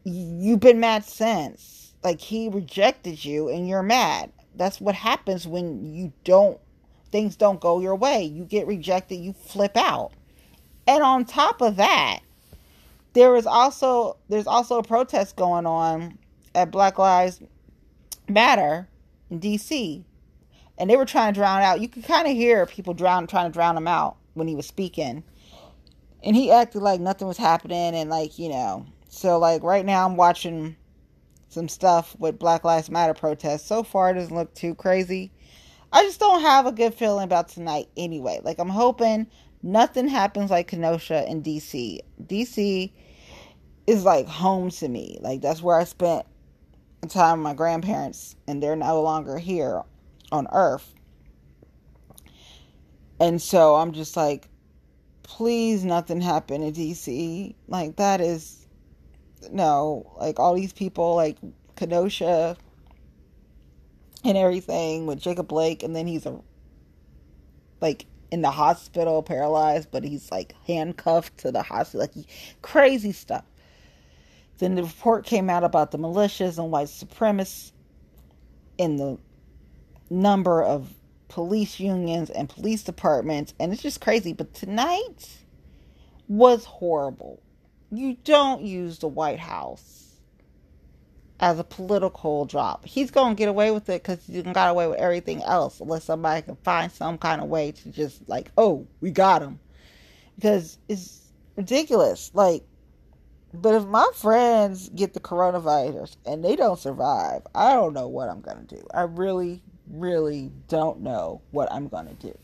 You've 0.03 0.59
been 0.59 0.79
mad 0.79 1.05
since. 1.05 1.93
Like 2.03 2.19
he 2.19 2.49
rejected 2.49 3.23
you 3.23 3.49
and 3.49 3.67
you're 3.67 3.81
mad. 3.81 4.31
That's 4.55 4.79
what 4.79 4.95
happens 4.95 5.47
when 5.47 5.93
you 5.93 6.13
don't 6.25 6.59
things 7.11 7.37
don't 7.37 7.61
go 7.61 7.79
your 7.79 7.95
way. 7.95 8.23
You 8.23 8.43
get 8.43 8.67
rejected, 8.67 9.15
you 9.15 9.33
flip 9.33 9.75
out. 9.77 10.11
And 10.85 11.01
on 11.01 11.25
top 11.25 11.61
of 11.61 11.77
that, 11.77 12.19
there 13.13 13.35
is 13.35 13.45
also 13.45 14.17
there's 14.29 14.47
also 14.47 14.79
a 14.79 14.83
protest 14.83 15.35
going 15.35 15.65
on 15.65 16.17
at 16.55 16.71
Black 16.71 16.97
Lives 16.97 17.41
Matter 18.27 18.87
in 19.29 19.39
DC. 19.39 20.03
And 20.77 20.89
they 20.89 20.95
were 20.95 21.05
trying 21.05 21.33
to 21.33 21.39
drown 21.39 21.61
out. 21.61 21.81
You 21.81 21.89
could 21.89 22.05
kind 22.05 22.27
of 22.27 22.33
hear 22.33 22.65
people 22.65 22.93
drown 22.93 23.27
trying 23.27 23.51
to 23.51 23.53
drown 23.53 23.75
him 23.75 23.87
out 23.87 24.17
when 24.33 24.47
he 24.47 24.55
was 24.55 24.65
speaking. 24.65 25.23
And 26.23 26.35
he 26.35 26.51
acted 26.51 26.81
like 26.81 27.01
nothing 27.01 27.27
was 27.27 27.37
happening 27.37 27.95
and 27.95 28.09
like, 28.09 28.39
you 28.39 28.49
know. 28.49 28.85
So 29.09 29.39
like 29.39 29.63
right 29.63 29.85
now 29.85 30.05
I'm 30.05 30.15
watching 30.15 30.75
some 31.49 31.67
stuff 31.67 32.15
with 32.19 32.39
Black 32.39 32.63
Lives 32.63 32.89
Matter 32.89 33.13
protests. 33.13 33.65
So 33.65 33.83
far 33.83 34.11
it 34.11 34.13
doesn't 34.13 34.35
look 34.35 34.53
too 34.53 34.75
crazy. 34.75 35.31
I 35.91 36.03
just 36.03 36.19
don't 36.19 36.41
have 36.41 36.65
a 36.65 36.71
good 36.71 36.93
feeling 36.93 37.23
about 37.23 37.49
tonight 37.49 37.89
anyway. 37.97 38.39
Like 38.43 38.59
I'm 38.59 38.69
hoping 38.69 39.27
nothing 39.61 40.07
happens 40.07 40.49
like 40.49 40.67
Kenosha 40.67 41.29
in 41.29 41.43
DC. 41.43 41.99
DC 42.23 42.91
is 43.87 44.03
like 44.03 44.27
home 44.27 44.69
to 44.69 44.87
me. 44.87 45.17
Like 45.21 45.41
that's 45.41 45.61
where 45.61 45.77
I 45.79 45.83
spent 45.83 46.25
time 47.09 47.39
with 47.39 47.43
my 47.43 47.53
grandparents, 47.53 48.35
and 48.47 48.61
they're 48.61 48.75
no 48.75 49.01
longer 49.01 49.37
here 49.37 49.83
on 50.31 50.47
Earth. 50.51 50.93
And 53.19 53.41
so 53.41 53.75
I'm 53.75 53.91
just 53.91 54.15
like, 54.15 54.47
please, 55.23 55.83
nothing 55.83 56.21
happen 56.21 56.63
in 56.63 56.73
DC. 56.73 57.55
Like 57.67 57.97
that 57.97 58.21
is 58.21 58.67
no, 59.51 60.13
like 60.17 60.39
all 60.39 60.53
these 60.55 60.73
people, 60.73 61.15
like 61.15 61.37
Kenosha 61.75 62.57
and 64.23 64.37
everything 64.37 65.05
with 65.05 65.19
Jacob 65.19 65.47
Blake, 65.47 65.83
and 65.83 65.95
then 65.95 66.07
he's 66.07 66.25
a 66.25 66.39
like 67.81 68.05
in 68.31 68.41
the 68.41 68.51
hospital, 68.51 69.23
paralyzed, 69.23 69.89
but 69.91 70.03
he's 70.03 70.31
like 70.31 70.55
handcuffed 70.67 71.37
to 71.39 71.51
the 71.51 71.61
hospital, 71.61 72.01
like 72.01 72.25
crazy 72.61 73.11
stuff. 73.11 73.45
Then 74.59 74.75
the 74.75 74.83
report 74.83 75.25
came 75.25 75.49
out 75.49 75.63
about 75.63 75.91
the 75.91 75.97
militias 75.97 76.57
and 76.57 76.71
white 76.71 76.87
supremacists 76.87 77.71
in 78.77 78.97
the 78.97 79.17
number 80.09 80.63
of 80.63 80.93
police 81.27 81.79
unions 81.79 82.29
and 82.29 82.49
police 82.49 82.83
departments, 82.83 83.53
and 83.59 83.71
it's 83.71 83.81
just 83.81 84.01
crazy. 84.01 84.33
But 84.33 84.53
tonight 84.53 85.27
was 86.27 86.65
horrible. 86.65 87.41
You 87.91 88.17
don't 88.23 88.61
use 88.61 88.99
the 88.99 89.07
White 89.07 89.39
House 89.39 90.08
as 91.39 91.59
a 91.59 91.63
political 91.63 92.45
drop. 92.45 92.85
He's 92.85 93.11
going 93.11 93.35
to 93.35 93.39
get 93.39 93.49
away 93.49 93.71
with 93.71 93.89
it 93.89 94.03
because 94.03 94.25
he 94.25 94.41
got 94.41 94.69
away 94.69 94.87
with 94.87 94.97
everything 94.97 95.41
else, 95.43 95.79
unless 95.79 96.03
somebody 96.03 96.41
can 96.41 96.57
find 96.57 96.91
some 96.91 97.17
kind 97.17 97.41
of 97.41 97.47
way 97.47 97.71
to 97.71 97.89
just 97.89 98.27
like, 98.27 98.51
oh, 98.57 98.87
we 99.01 99.11
got 99.11 99.41
him, 99.41 99.59
because 100.35 100.77
it's 100.87 101.31
ridiculous. 101.55 102.31
Like 102.33 102.63
but 103.53 103.73
if 103.73 103.85
my 103.85 104.07
friends 104.13 104.89
get 104.89 105.13
the 105.13 105.19
coronavirus 105.19 106.17
and 106.25 106.43
they 106.43 106.55
don't 106.55 106.79
survive, 106.79 107.41
I 107.55 107.73
don't 107.73 107.93
know 107.93 108.07
what 108.07 108.29
I'm 108.29 108.41
going 108.41 108.65
to 108.65 108.75
do. 108.75 108.85
I 108.93 109.01
really, 109.01 109.63
really 109.89 110.51
don't 110.67 111.01
know 111.01 111.41
what 111.51 111.71
I'm 111.71 111.87
going 111.87 112.07
to 112.07 112.13
do. 112.13 112.37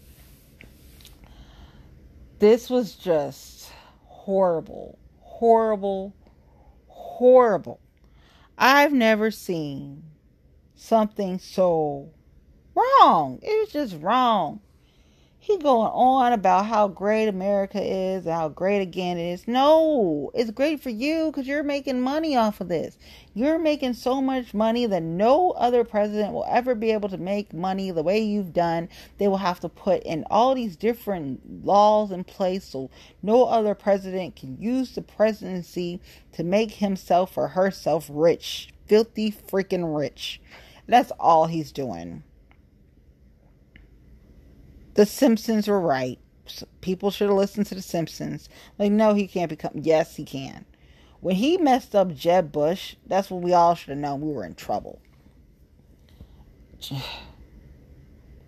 This 2.40 2.70
was 2.70 2.96
just 2.96 3.72
horrible, 4.04 4.98
horrible, 5.20 6.16
horrible. 6.88 7.80
I've 8.58 8.94
never 8.94 9.32
seen 9.32 10.04
something 10.76 11.40
so 11.40 12.12
wrong. 12.76 13.40
It 13.42 13.60
was 13.60 13.70
just 13.72 14.02
wrong 14.02 14.62
he 15.46 15.60
going 15.60 15.92
on 15.94 16.34
about 16.34 16.66
how 16.66 16.88
great 16.88 17.28
America 17.28 17.80
is 17.80 18.26
how 18.26 18.50
great 18.50 18.82
again 18.82 19.20
it 19.20 19.32
is. 19.32 19.48
No, 19.48 20.32
it's 20.34 20.50
great 20.50 20.82
for 20.82 20.90
you 20.90 21.28
because 21.28 21.46
you're 21.46 21.62
making 21.62 22.02
money 22.02 22.36
off 22.36 22.62
of 22.62 22.68
this. 22.68 22.98
You're 23.36 23.60
making 23.60 23.94
so 23.94 24.24
much 24.24 24.56
money 24.56 24.88
that 24.88 25.04
no 25.04 25.52
other 25.52 25.84
president 25.84 26.34
will 26.34 26.48
ever 26.50 26.74
be 26.74 26.90
able 26.90 27.10
to 27.10 27.20
make 27.20 27.54
money 27.54 27.92
the 27.92 28.02
way 28.02 28.18
you've 28.18 28.54
done. 28.54 28.90
They 29.20 29.28
will 29.28 29.38
have 29.38 29.60
to 29.60 29.70
put 29.70 30.02
in 30.02 30.26
all 30.32 30.56
these 30.56 30.76
different 30.76 31.64
laws 31.64 32.10
in 32.10 32.24
place 32.24 32.64
so 32.64 32.90
no 33.22 33.46
other 33.46 33.76
president 33.76 34.36
can 34.36 34.60
use 34.60 34.96
the 34.96 35.04
presidency 35.04 36.02
to 36.32 36.44
make 36.44 36.72
himself 36.72 37.38
or 37.38 37.50
herself 37.50 38.10
rich. 38.12 38.74
Filthy 38.88 39.32
freaking 39.32 39.96
rich. 39.96 40.42
That's 40.88 41.12
all 41.20 41.46
he's 41.46 41.72
doing. 41.72 42.24
The 44.96 45.06
Simpsons 45.06 45.68
were 45.68 45.80
right. 45.80 46.20
People 46.82 47.12
should 47.12 47.28
have 47.30 47.38
listened 47.38 47.68
to 47.68 47.76
The 47.76 47.82
Simpsons. 47.82 48.50
Like, 48.80 48.92
no, 48.92 49.14
he 49.14 49.28
can't 49.28 49.50
become. 49.50 49.72
Yes, 49.76 50.16
he 50.16 50.26
can. 50.26 50.66
When 51.20 51.36
he 51.36 51.58
messed 51.58 51.96
up 51.96 52.14
Jeb 52.14 52.52
Bush, 52.52 52.96
that's 53.06 53.30
when 53.30 53.42
we 53.42 53.54
all 53.54 53.76
should 53.76 53.90
have 53.90 53.98
known 53.98 54.22
we 54.22 54.32
were 54.32 54.46
in 54.46 54.56
trouble. 54.56 55.02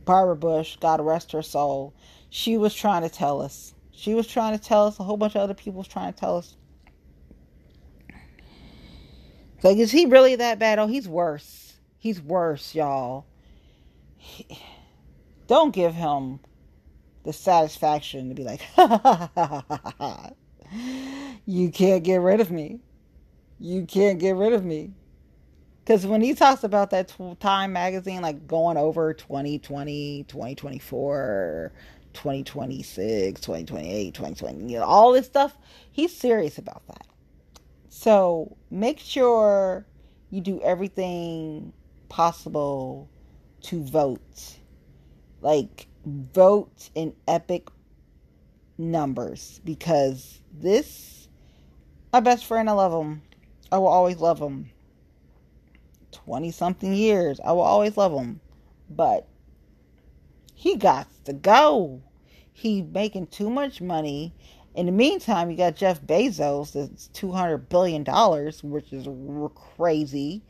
Barbara 0.06 0.36
Bush, 0.36 0.78
God 0.80 1.02
rest 1.02 1.34
her 1.34 1.42
soul, 1.42 1.94
she 2.30 2.58
was 2.58 2.74
trying 2.74 3.02
to 3.02 3.10
tell 3.10 3.42
us. 3.42 3.74
She 3.92 4.14
was 4.14 4.28
trying 4.28 4.58
to 4.58 4.64
tell 4.64 4.88
us. 4.88 5.00
A 5.00 5.04
whole 5.04 5.18
bunch 5.18 5.36
of 5.36 5.42
other 5.42 5.54
people 5.54 5.80
was 5.80 5.88
trying 5.88 6.14
to 6.14 6.20
tell 6.20 6.38
us. 6.38 6.56
Like, 9.64 9.78
is 9.78 9.92
he 9.92 10.06
really 10.06 10.36
that 10.36 10.60
bad? 10.60 10.80
Oh, 10.80 10.88
he's 10.88 11.08
worse. 11.10 11.74
He's 11.98 12.22
worse, 12.22 12.76
y'all. 12.76 13.26
He, 14.16 14.46
don't 15.48 15.74
give 15.74 15.94
him 15.94 16.40
the 17.24 17.34
satisfaction 17.34 18.30
to 18.30 18.36
be 18.36 18.44
like, 18.44 18.62
you 21.46 21.72
can't 21.72 22.04
get 22.04 22.22
rid 22.22 22.40
of 22.40 22.52
me. 22.52 22.80
You 23.60 23.86
can't 23.86 24.20
get 24.20 24.36
rid 24.36 24.54
of 24.54 24.64
me. 24.64 24.94
Because 25.84 26.06
when 26.06 26.22
he 26.22 26.34
talks 26.34 26.64
about 26.64 26.90
that 26.92 27.14
Time 27.40 27.72
magazine, 27.72 28.22
like 28.22 28.46
going 28.46 28.78
over 28.78 29.14
2020, 29.14 30.26
2024, 30.28 31.72
2026, 32.14 33.42
2028, 33.42 34.14
2020, 34.14 34.72
you 34.74 34.80
know, 34.80 34.86
all 34.86 35.14
this 35.14 35.26
stuff, 35.26 35.58
he's 35.92 36.16
serious 36.16 36.58
about 36.58 36.86
that. 36.88 37.08
So 37.90 38.58
make 38.70 39.00
sure 39.00 39.86
you 40.30 40.42
do 40.42 40.62
everything 40.62 41.72
possible 42.10 43.10
to 43.62 43.82
vote. 43.84 44.58
Like, 45.42 45.88
vote 46.06 46.90
in 46.96 47.14
epic 47.28 47.70
numbers 48.78 49.62
because 49.64 50.42
this, 50.52 51.28
my 52.12 52.20
best 52.20 52.46
friend, 52.46 52.70
I 52.70 52.74
love 52.74 53.06
him. 53.06 53.22
I 53.72 53.78
will 53.78 53.88
always 53.88 54.18
love 54.18 54.40
him 54.40 54.72
20 56.12 56.52
something 56.52 56.94
years. 56.94 57.40
I 57.44 57.52
will 57.52 57.62
always 57.62 57.98
love 57.98 58.14
him. 58.14 58.40
But 58.90 59.28
he 60.54 60.76
got 60.76 61.08
to 61.26 61.34
go. 61.34 62.02
He 62.52 62.82
making 62.82 63.28
too 63.28 63.50
much 63.50 63.82
money. 63.82 64.34
In 64.76 64.86
the 64.86 64.92
meantime, 64.92 65.50
you 65.50 65.58
got 65.58 65.76
Jeff 65.76 66.02
Bezos, 66.02 66.74
that's 66.74 67.10
$200 67.14 67.68
billion, 67.70 68.04
which 68.64 68.94
is 68.94 69.08
crazy. 69.76 70.44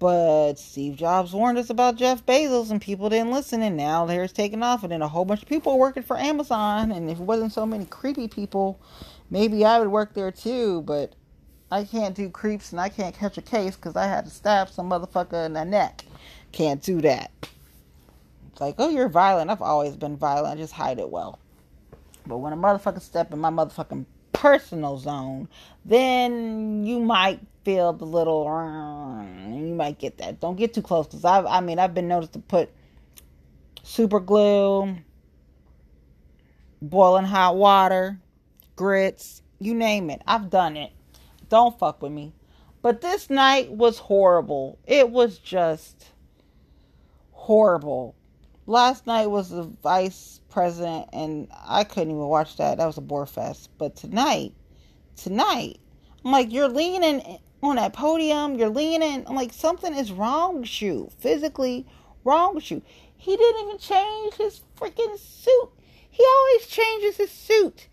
But 0.00 0.54
Steve 0.54 0.96
Jobs 0.96 1.34
warned 1.34 1.58
us 1.58 1.68
about 1.68 1.96
Jeff 1.96 2.24
Bezos 2.24 2.70
and 2.70 2.80
people 2.80 3.10
didn't 3.10 3.32
listen, 3.32 3.60
and 3.60 3.76
now 3.76 4.06
they're 4.06 4.26
taking 4.26 4.62
off. 4.62 4.82
And 4.82 4.90
then 4.90 5.02
a 5.02 5.08
whole 5.08 5.26
bunch 5.26 5.42
of 5.42 5.48
people 5.48 5.74
are 5.74 5.78
working 5.78 6.02
for 6.02 6.16
Amazon. 6.16 6.90
And 6.90 7.10
if 7.10 7.20
it 7.20 7.22
wasn't 7.22 7.52
so 7.52 7.66
many 7.66 7.84
creepy 7.84 8.26
people, 8.26 8.80
maybe 9.28 9.62
I 9.62 9.78
would 9.78 9.88
work 9.88 10.14
there 10.14 10.32
too. 10.32 10.80
But 10.82 11.12
I 11.70 11.84
can't 11.84 12.14
do 12.14 12.30
creeps 12.30 12.72
and 12.72 12.80
I 12.80 12.88
can't 12.88 13.14
catch 13.14 13.36
a 13.36 13.42
case 13.42 13.76
because 13.76 13.94
I 13.94 14.06
had 14.06 14.24
to 14.24 14.30
stab 14.30 14.70
some 14.70 14.88
motherfucker 14.88 15.44
in 15.44 15.52
the 15.52 15.64
neck. 15.66 16.06
Can't 16.50 16.82
do 16.82 17.02
that. 17.02 17.30
It's 18.50 18.60
like, 18.60 18.76
oh, 18.78 18.88
you're 18.88 19.10
violent. 19.10 19.50
I've 19.50 19.60
always 19.60 19.96
been 19.96 20.16
violent. 20.16 20.54
I 20.54 20.56
just 20.56 20.72
hide 20.72 20.98
it 20.98 21.10
well. 21.10 21.38
But 22.26 22.38
when 22.38 22.54
a 22.54 22.56
motherfucker 22.56 23.02
step 23.02 23.34
in 23.34 23.38
my 23.38 23.50
motherfucking 23.50 24.06
personal 24.32 24.96
zone, 24.96 25.46
then 25.84 26.84
you 26.86 27.00
might 27.00 27.40
feel 27.64 27.92
the 27.92 28.04
little, 28.04 28.44
you 29.48 29.74
might 29.74 29.98
get 29.98 30.18
that. 30.18 30.40
Don't 30.40 30.56
get 30.56 30.74
too 30.74 30.82
close 30.82 31.06
because 31.06 31.24
I, 31.24 31.42
I 31.42 31.60
mean, 31.60 31.78
I've 31.78 31.94
been 31.94 32.08
noticed 32.08 32.32
to 32.34 32.38
put 32.38 32.70
super 33.82 34.20
glue, 34.20 34.96
boiling 36.82 37.26
hot 37.26 37.56
water, 37.56 38.18
grits, 38.76 39.42
you 39.58 39.74
name 39.74 40.10
it. 40.10 40.22
I've 40.26 40.50
done 40.50 40.76
it 40.76 40.92
don't 41.50 41.78
fuck 41.78 42.00
with 42.00 42.12
me. 42.12 42.32
But 42.80 43.02
this 43.02 43.28
night 43.28 43.70
was 43.70 43.98
horrible. 43.98 44.78
It 44.86 45.10
was 45.10 45.38
just 45.38 46.06
horrible. 47.32 48.14
Last 48.66 49.06
night 49.06 49.26
was 49.26 49.50
the 49.50 49.64
vice 49.64 50.40
president, 50.48 51.10
and 51.12 51.48
I 51.66 51.84
couldn't 51.84 52.12
even 52.12 52.22
watch 52.22 52.56
that. 52.56 52.78
That 52.78 52.86
was 52.86 52.96
a 52.96 53.02
bore 53.02 53.26
fest. 53.26 53.68
But 53.76 53.96
tonight, 53.96 54.54
tonight, 55.16 55.78
I'm 56.24 56.32
like, 56.32 56.50
you're 56.52 56.68
leaning 56.68 57.38
on 57.62 57.76
that 57.76 57.92
podium. 57.92 58.56
You're 58.56 58.68
leaning. 58.68 59.24
Like, 59.24 59.52
something 59.52 59.94
is 59.94 60.12
wrong 60.12 60.60
with 60.60 60.82
you. 60.82 61.10
Physically 61.18 61.86
wrong 62.24 62.54
with 62.54 62.70
you. 62.70 62.82
He 63.16 63.36
didn't 63.36 63.66
even 63.66 63.78
change 63.78 64.34
his 64.34 64.60
freaking 64.78 65.18
suit. 65.18 65.70
He 66.10 66.24
always 66.24 66.66
changes 66.66 67.16
his 67.16 67.30
suit. 67.30 67.86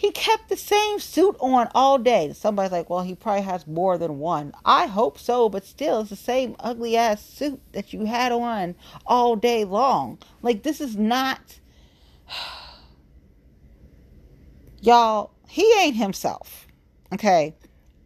He 0.00 0.12
kept 0.12 0.48
the 0.48 0.56
same 0.56 0.98
suit 0.98 1.36
on 1.40 1.68
all 1.74 1.98
day. 1.98 2.32
Somebody's 2.32 2.72
like, 2.72 2.88
well, 2.88 3.02
he 3.02 3.14
probably 3.14 3.42
has 3.42 3.66
more 3.66 3.98
than 3.98 4.18
one. 4.18 4.54
I 4.64 4.86
hope 4.86 5.18
so, 5.18 5.50
but 5.50 5.66
still, 5.66 6.00
it's 6.00 6.08
the 6.08 6.16
same 6.16 6.56
ugly 6.58 6.96
ass 6.96 7.22
suit 7.22 7.60
that 7.72 7.92
you 7.92 8.06
had 8.06 8.32
on 8.32 8.76
all 9.06 9.36
day 9.36 9.64
long. 9.64 10.16
Like, 10.40 10.62
this 10.62 10.80
is 10.80 10.96
not. 10.96 11.60
Y'all, 14.80 15.32
he 15.46 15.70
ain't 15.78 15.96
himself. 15.96 16.66
Okay? 17.12 17.54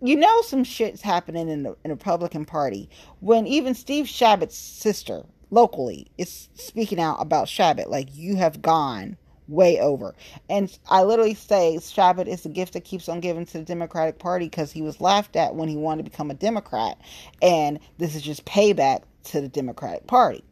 You 0.05 0.17
know, 0.17 0.43
some 0.43 0.65
shit's 0.65 1.01
happening 1.01 1.49
in 1.49 1.63
the, 1.63 1.71
in 1.83 1.89
the 1.89 1.95
Republican 1.95 2.45
Party 2.45 2.91
when 3.21 3.47
even 3.47 3.73
Steve 3.75 4.05
Shabbat's 4.05 4.55
sister, 4.55 5.25
locally, 5.51 6.09
is 6.19 6.51
speaking 6.53 7.01
out 7.01 7.23
about 7.23 7.47
Shabbat 7.47 7.89
Like, 7.89 8.15
you 8.15 8.37
have 8.37 8.61
gone 8.61 9.17
way 9.49 9.81
over. 9.81 10.15
And 10.51 10.77
I 10.91 11.05
literally 11.05 11.33
say 11.33 11.77
Shabbat 11.79 12.27
is 12.29 12.43
the 12.43 12.51
gift 12.51 12.75
that 12.75 12.85
keeps 12.85 13.09
on 13.09 13.21
giving 13.21 13.47
to 13.47 13.59
the 13.59 13.65
Democratic 13.65 14.19
Party 14.19 14.45
because 14.45 14.73
he 14.73 14.83
was 14.83 15.01
laughed 15.01 15.37
at 15.37 15.55
when 15.55 15.71
he 15.71 15.77
wanted 15.77 16.05
to 16.05 16.11
become 16.11 16.31
a 16.31 16.35
Democrat. 16.35 16.99
And 17.41 17.81
this 17.97 18.15
is 18.15 18.21
just 18.21 18.45
payback 18.45 19.05
to 19.25 19.41
the 19.41 19.49
Democratic 19.49 20.07
Party. 20.07 20.45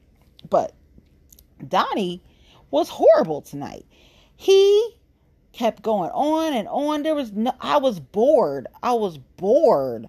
But 0.49 0.73
Donnie 1.69 2.23
was 2.71 2.89
horrible 2.89 3.43
tonight. 3.43 3.85
He 4.35 4.97
kept 5.53 5.83
going 5.83 6.11
on 6.11 6.55
and 6.55 6.69
on. 6.69 7.03
There 7.03 7.15
was 7.15 7.33
no, 7.33 7.53
I 7.61 7.77
was 7.79 8.01
bored. 8.01 8.67
I 8.83 8.93
was 8.93 9.19
bored. 9.19 10.09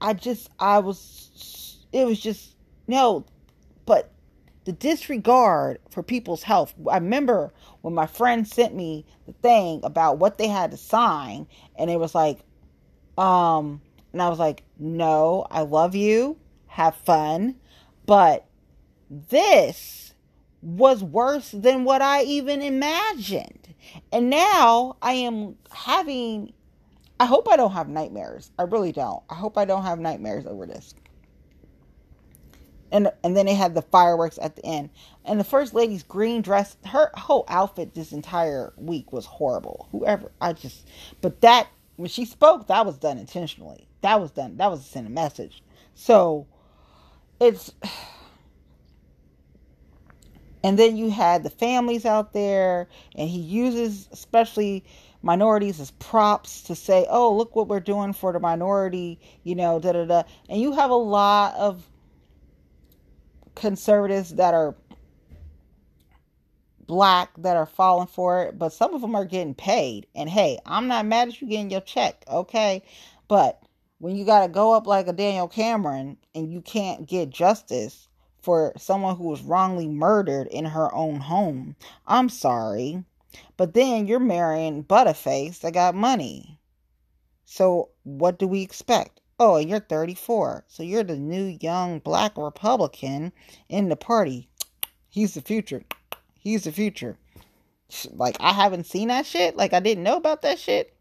I 0.00 0.12
just, 0.14 0.50
I 0.58 0.80
was, 0.80 1.86
it 1.92 2.04
was 2.04 2.20
just, 2.20 2.56
no, 2.86 3.24
but 3.86 4.10
the 4.64 4.72
disregard 4.72 5.78
for 5.90 6.02
people's 6.02 6.42
health. 6.42 6.74
I 6.90 6.96
remember 6.96 7.52
when 7.82 7.94
my 7.94 8.06
friend 8.06 8.46
sent 8.46 8.74
me 8.74 9.06
the 9.26 9.32
thing 9.32 9.80
about 9.82 10.18
what 10.18 10.38
they 10.38 10.48
had 10.48 10.70
to 10.72 10.76
sign, 10.76 11.46
and 11.78 11.90
it 11.90 11.98
was 11.98 12.14
like, 12.14 12.40
um, 13.16 13.80
and 14.12 14.20
I 14.20 14.28
was 14.28 14.38
like, 14.38 14.62
no, 14.78 15.46
I 15.50 15.62
love 15.62 15.94
you, 15.94 16.38
have 16.66 16.96
fun, 16.96 17.56
but 18.06 18.46
this 19.10 20.14
was 20.62 21.02
worse 21.02 21.50
than 21.50 21.84
what 21.84 22.02
I 22.02 22.22
even 22.22 22.62
imagined. 22.62 23.63
And 24.12 24.30
now 24.30 24.96
I 25.02 25.12
am 25.14 25.56
having, 25.72 26.52
I 27.20 27.26
hope 27.26 27.48
I 27.48 27.56
don't 27.56 27.72
have 27.72 27.88
nightmares. 27.88 28.50
I 28.58 28.64
really 28.64 28.92
don't. 28.92 29.22
I 29.30 29.34
hope 29.34 29.58
I 29.58 29.64
don't 29.64 29.84
have 29.84 29.98
nightmares 29.98 30.46
over 30.46 30.66
this 30.66 30.94
and 32.92 33.10
and 33.24 33.36
then 33.36 33.46
they 33.46 33.54
had 33.54 33.74
the 33.74 33.82
fireworks 33.82 34.38
at 34.40 34.56
the 34.56 34.64
end. 34.64 34.90
And 35.24 35.38
the 35.40 35.44
first 35.44 35.74
lady's 35.74 36.02
green 36.02 36.42
dress, 36.42 36.76
her 36.86 37.10
whole 37.14 37.44
outfit 37.48 37.94
this 37.94 38.12
entire 38.12 38.72
week 38.76 39.12
was 39.12 39.26
horrible. 39.26 39.88
Whoever, 39.92 40.32
I 40.40 40.52
just, 40.52 40.88
but 41.20 41.40
that 41.42 41.68
when 41.96 42.08
she 42.08 42.24
spoke, 42.24 42.68
that 42.68 42.86
was 42.86 42.98
done 42.98 43.18
intentionally. 43.18 43.88
That 44.02 44.20
was 44.20 44.30
done. 44.30 44.56
That 44.58 44.70
was 44.70 44.84
to 44.84 44.88
send 44.88 45.06
a 45.06 45.10
message. 45.10 45.62
So 45.94 46.46
it's. 47.40 47.72
And 50.64 50.78
then 50.78 50.96
you 50.96 51.10
had 51.10 51.42
the 51.42 51.50
families 51.50 52.06
out 52.06 52.32
there, 52.32 52.88
and 53.14 53.28
he 53.28 53.38
uses 53.38 54.08
especially 54.10 54.82
minorities 55.22 55.78
as 55.78 55.90
props 55.90 56.62
to 56.62 56.74
say, 56.74 57.06
"Oh, 57.10 57.36
look 57.36 57.54
what 57.54 57.68
we're 57.68 57.80
doing 57.80 58.14
for 58.14 58.32
the 58.32 58.40
minority," 58.40 59.20
you 59.42 59.54
know, 59.54 59.78
da 59.78 59.92
da 59.92 60.06
da. 60.06 60.22
And 60.48 60.62
you 60.62 60.72
have 60.72 60.88
a 60.88 60.94
lot 60.94 61.54
of 61.56 61.86
conservatives 63.54 64.36
that 64.36 64.54
are 64.54 64.74
black 66.86 67.30
that 67.36 67.58
are 67.58 67.66
falling 67.66 68.06
for 68.06 68.44
it, 68.44 68.58
but 68.58 68.72
some 68.72 68.94
of 68.94 69.02
them 69.02 69.14
are 69.14 69.26
getting 69.26 69.54
paid. 69.54 70.06
And 70.14 70.30
hey, 70.30 70.58
I'm 70.64 70.88
not 70.88 71.04
mad 71.04 71.28
at 71.28 71.42
you 71.42 71.46
getting 71.46 71.70
your 71.70 71.82
check, 71.82 72.24
okay? 72.26 72.82
But 73.28 73.62
when 73.98 74.16
you 74.16 74.24
got 74.24 74.44
to 74.44 74.48
go 74.48 74.72
up 74.72 74.86
like 74.86 75.08
a 75.08 75.12
Daniel 75.12 75.46
Cameron 75.46 76.16
and 76.34 76.50
you 76.50 76.62
can't 76.62 77.06
get 77.06 77.28
justice 77.28 78.08
for 78.44 78.72
someone 78.76 79.16
who 79.16 79.24
was 79.24 79.42
wrongly 79.42 79.88
murdered 79.88 80.46
in 80.48 80.66
her 80.66 80.94
own 80.94 81.16
home, 81.16 81.76
I'm 82.06 82.28
sorry. 82.28 83.02
But 83.56 83.74
then 83.74 84.06
you're 84.06 84.20
marrying 84.20 84.84
Butterface 84.84 85.60
that 85.60 85.74
got 85.74 85.94
money. 85.94 86.60
So 87.44 87.90
what 88.04 88.38
do 88.38 88.46
we 88.46 88.62
expect? 88.62 89.20
Oh, 89.40 89.56
and 89.56 89.68
you're 89.68 89.80
34. 89.80 90.64
So 90.68 90.82
you're 90.82 91.02
the 91.02 91.16
new 91.16 91.58
young 91.60 91.98
black 91.98 92.36
Republican 92.36 93.32
in 93.68 93.88
the 93.88 93.96
party. 93.96 94.48
He's 95.08 95.34
the 95.34 95.40
future. 95.40 95.82
He's 96.38 96.64
the 96.64 96.72
future. 96.72 97.16
Like, 98.12 98.36
I 98.40 98.52
haven't 98.52 98.86
seen 98.86 99.08
that 99.08 99.26
shit. 99.26 99.56
Like, 99.56 99.72
I 99.72 99.80
didn't 99.80 100.04
know 100.04 100.16
about 100.16 100.42
that 100.42 100.58
shit. 100.58 100.94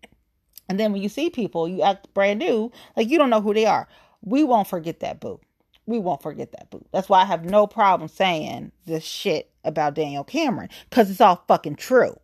And 0.69 0.79
then 0.79 0.93
when 0.93 1.01
you 1.01 1.09
see 1.09 1.29
people, 1.29 1.67
you 1.67 1.81
act 1.81 2.13
brand 2.13 2.39
new, 2.39 2.71
like 2.95 3.09
you 3.09 3.17
don't 3.17 3.29
know 3.29 3.41
who 3.41 3.53
they 3.53 3.65
are. 3.65 3.87
We 4.21 4.43
won't 4.43 4.67
forget 4.67 5.01
that, 5.01 5.19
boo. 5.19 5.39
We 5.85 5.99
won't 5.99 6.21
forget 6.21 6.51
that, 6.53 6.69
boo. 6.69 6.85
That's 6.91 7.09
why 7.09 7.21
I 7.21 7.25
have 7.25 7.45
no 7.45 7.67
problem 7.67 8.07
saying 8.07 8.71
this 8.85 9.03
shit 9.03 9.51
about 9.63 9.95
Daniel 9.95 10.23
Cameron 10.23 10.69
because 10.89 11.09
it's 11.09 11.21
all 11.21 11.43
fucking 11.47 11.75
true. 11.75 12.19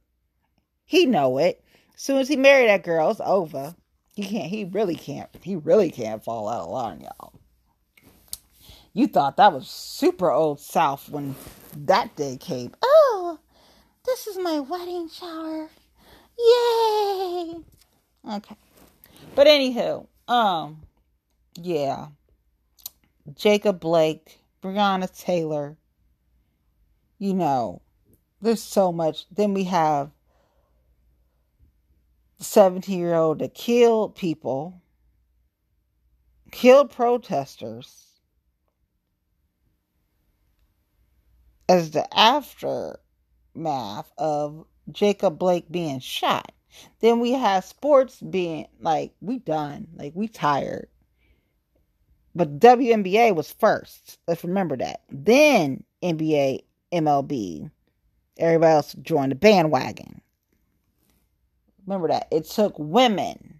He 0.85 1.05
know 1.05 1.37
it. 1.37 1.63
As 1.95 2.01
soon 2.01 2.17
as 2.19 2.29
he 2.29 2.35
married 2.35 2.69
that 2.69 2.83
girl, 2.83 3.11
it's 3.11 3.21
over. 3.23 3.75
He 4.15 4.23
can't. 4.23 4.49
He 4.49 4.65
really 4.65 4.95
can't. 4.95 5.29
He 5.41 5.55
really 5.55 5.91
can't 5.91 6.23
fall 6.23 6.49
out 6.49 6.61
of 6.61 6.69
line, 6.69 7.01
y'all. 7.01 7.33
You 8.93 9.07
thought 9.07 9.37
that 9.37 9.53
was 9.53 9.69
super 9.69 10.31
old 10.31 10.59
South 10.59 11.09
when 11.09 11.35
that 11.75 12.15
day 12.15 12.37
came. 12.37 12.73
Oh, 12.81 13.39
this 14.05 14.27
is 14.27 14.37
my 14.37 14.59
wedding 14.59 15.09
shower. 15.09 15.69
Yay! 16.37 17.55
Okay. 18.35 18.55
But 19.35 19.47
anywho, 19.47 20.07
um, 20.27 20.81
yeah. 21.55 22.07
Jacob 23.35 23.79
Blake, 23.79 24.39
Breonna 24.61 25.09
Taylor. 25.17 25.77
You 27.17 27.33
know, 27.33 27.81
there's 28.41 28.63
so 28.63 28.91
much. 28.91 29.25
Then 29.31 29.53
we 29.53 29.65
have 29.65 30.11
the 32.37 32.43
17 32.43 32.97
year 32.97 33.15
old 33.15 33.39
that 33.39 33.53
killed 33.53 34.15
people, 34.15 34.81
killed 36.51 36.91
protesters 36.91 38.05
as 41.67 41.91
the 41.91 42.07
aftermath 42.17 42.97
of 44.17 44.65
Jacob 44.91 45.37
Blake 45.37 45.69
being 45.71 45.99
shot. 45.99 46.51
Then 46.99 47.19
we 47.19 47.33
have 47.33 47.65
sports 47.65 48.19
being 48.21 48.67
like, 48.79 49.13
we 49.21 49.39
done, 49.39 49.87
like, 49.95 50.13
we 50.15 50.27
tired. 50.27 50.87
But 52.35 52.59
WNBA 52.59 53.35
was 53.35 53.51
first. 53.51 54.19
Let's 54.27 54.43
remember 54.43 54.77
that. 54.77 55.01
Then 55.09 55.83
NBA, 56.03 56.61
MLB. 56.91 57.71
Everybody 58.37 58.71
else 58.71 58.95
joined 59.01 59.31
the 59.31 59.35
bandwagon. 59.35 60.21
Remember 61.85 62.07
that. 62.09 62.27
It 62.31 62.45
took 62.45 62.77
women 62.77 63.59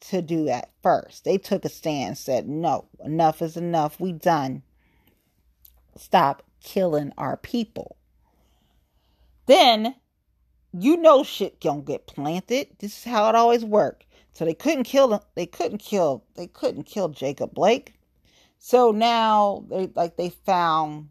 to 0.00 0.20
do 0.20 0.44
that 0.46 0.70
first. 0.82 1.24
They 1.24 1.38
took 1.38 1.64
a 1.64 1.68
stand, 1.68 2.18
said, 2.18 2.48
no, 2.48 2.86
enough 3.04 3.40
is 3.40 3.56
enough. 3.56 4.00
We 4.00 4.12
done. 4.12 4.62
Stop 5.96 6.42
killing 6.62 7.12
our 7.16 7.36
people. 7.36 7.96
Then 9.46 9.94
you 10.72 10.96
know 10.96 11.22
shit 11.22 11.60
gonna 11.60 11.82
get 11.82 12.06
planted. 12.06 12.68
This 12.78 12.98
is 12.98 13.04
how 13.04 13.28
it 13.28 13.34
always 13.34 13.64
worked. 13.64 14.06
So 14.32 14.44
they 14.44 14.54
couldn't 14.54 14.84
kill. 14.84 15.22
They 15.34 15.46
couldn't 15.46 15.78
kill. 15.78 16.24
They 16.36 16.46
couldn't 16.46 16.84
kill 16.84 17.08
Jacob 17.08 17.54
Blake. 17.54 17.94
So 18.58 18.90
now 18.92 19.64
they 19.68 19.90
like 19.94 20.16
they 20.16 20.30
found. 20.30 21.10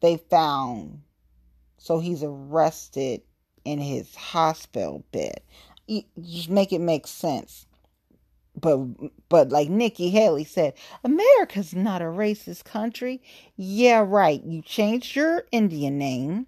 They 0.00 0.16
found. 0.16 1.02
So 1.78 2.00
he's 2.00 2.22
arrested 2.22 3.22
in 3.64 3.78
his 3.78 4.14
hospital 4.14 5.04
bed. 5.12 5.40
just 6.20 6.48
make 6.48 6.72
it 6.72 6.80
make 6.80 7.06
sense. 7.06 7.66
But 8.60 8.78
but 9.28 9.50
like 9.50 9.68
Nikki 9.68 10.10
Haley 10.10 10.44
said, 10.44 10.74
America's 11.04 11.74
not 11.74 12.02
a 12.02 12.06
racist 12.06 12.64
country. 12.64 13.22
Yeah, 13.56 14.04
right. 14.06 14.42
You 14.44 14.62
changed 14.62 15.14
your 15.14 15.44
Indian 15.52 15.96
name 15.98 16.46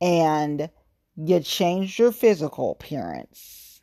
and 0.00 0.70
you 1.20 1.40
changed 1.40 1.98
your 1.98 2.12
physical 2.12 2.70
appearance. 2.70 3.80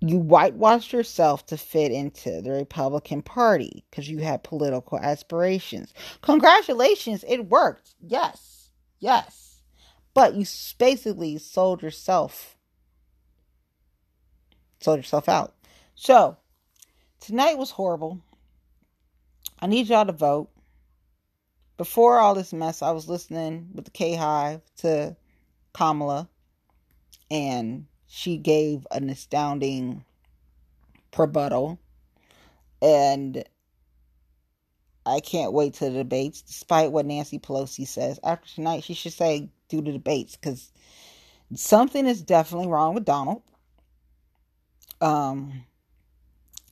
You 0.00 0.18
whitewashed 0.18 0.92
yourself 0.92 1.46
to 1.46 1.56
fit 1.56 1.90
into 1.90 2.42
the 2.42 2.50
Republican 2.50 3.22
Party 3.22 3.84
because 3.88 4.06
you 4.06 4.18
had 4.18 4.44
political 4.44 4.98
aspirations. 4.98 5.94
Congratulations, 6.20 7.24
it 7.26 7.48
worked. 7.48 7.94
Yes, 8.06 8.68
yes. 8.98 9.62
But 10.12 10.34
you 10.34 10.44
basically 10.78 11.38
sold 11.38 11.82
yourself, 11.82 12.58
sold 14.80 14.98
yourself 14.98 15.26
out. 15.26 15.54
So, 15.94 16.36
tonight 17.20 17.56
was 17.56 17.70
horrible. 17.70 18.20
I 19.60 19.68
need 19.68 19.88
y'all 19.88 20.04
to 20.04 20.12
vote 20.12 20.50
before 21.76 22.18
all 22.18 22.34
this 22.34 22.52
mess, 22.52 22.82
I 22.82 22.92
was 22.92 23.08
listening 23.08 23.70
with 23.74 23.84
the 23.84 23.90
K 23.90 24.14
Hive 24.14 24.60
to 24.78 25.16
Kamala, 25.72 26.28
and 27.30 27.86
she 28.06 28.36
gave 28.36 28.86
an 28.90 29.10
astounding 29.10 30.04
rebuttal. 31.16 31.78
And 32.80 33.44
I 35.06 35.20
can't 35.20 35.52
wait 35.52 35.74
to 35.74 35.90
the 35.90 35.98
debates, 35.98 36.42
despite 36.42 36.92
what 36.92 37.06
Nancy 37.06 37.38
Pelosi 37.38 37.86
says. 37.86 38.20
After 38.22 38.48
tonight, 38.54 38.84
she 38.84 38.94
should 38.94 39.12
say, 39.12 39.50
do 39.68 39.80
the 39.80 39.92
debates, 39.92 40.36
because 40.36 40.72
something 41.54 42.06
is 42.06 42.22
definitely 42.22 42.68
wrong 42.68 42.94
with 42.94 43.04
Donald. 43.04 43.42
Um, 45.00 45.64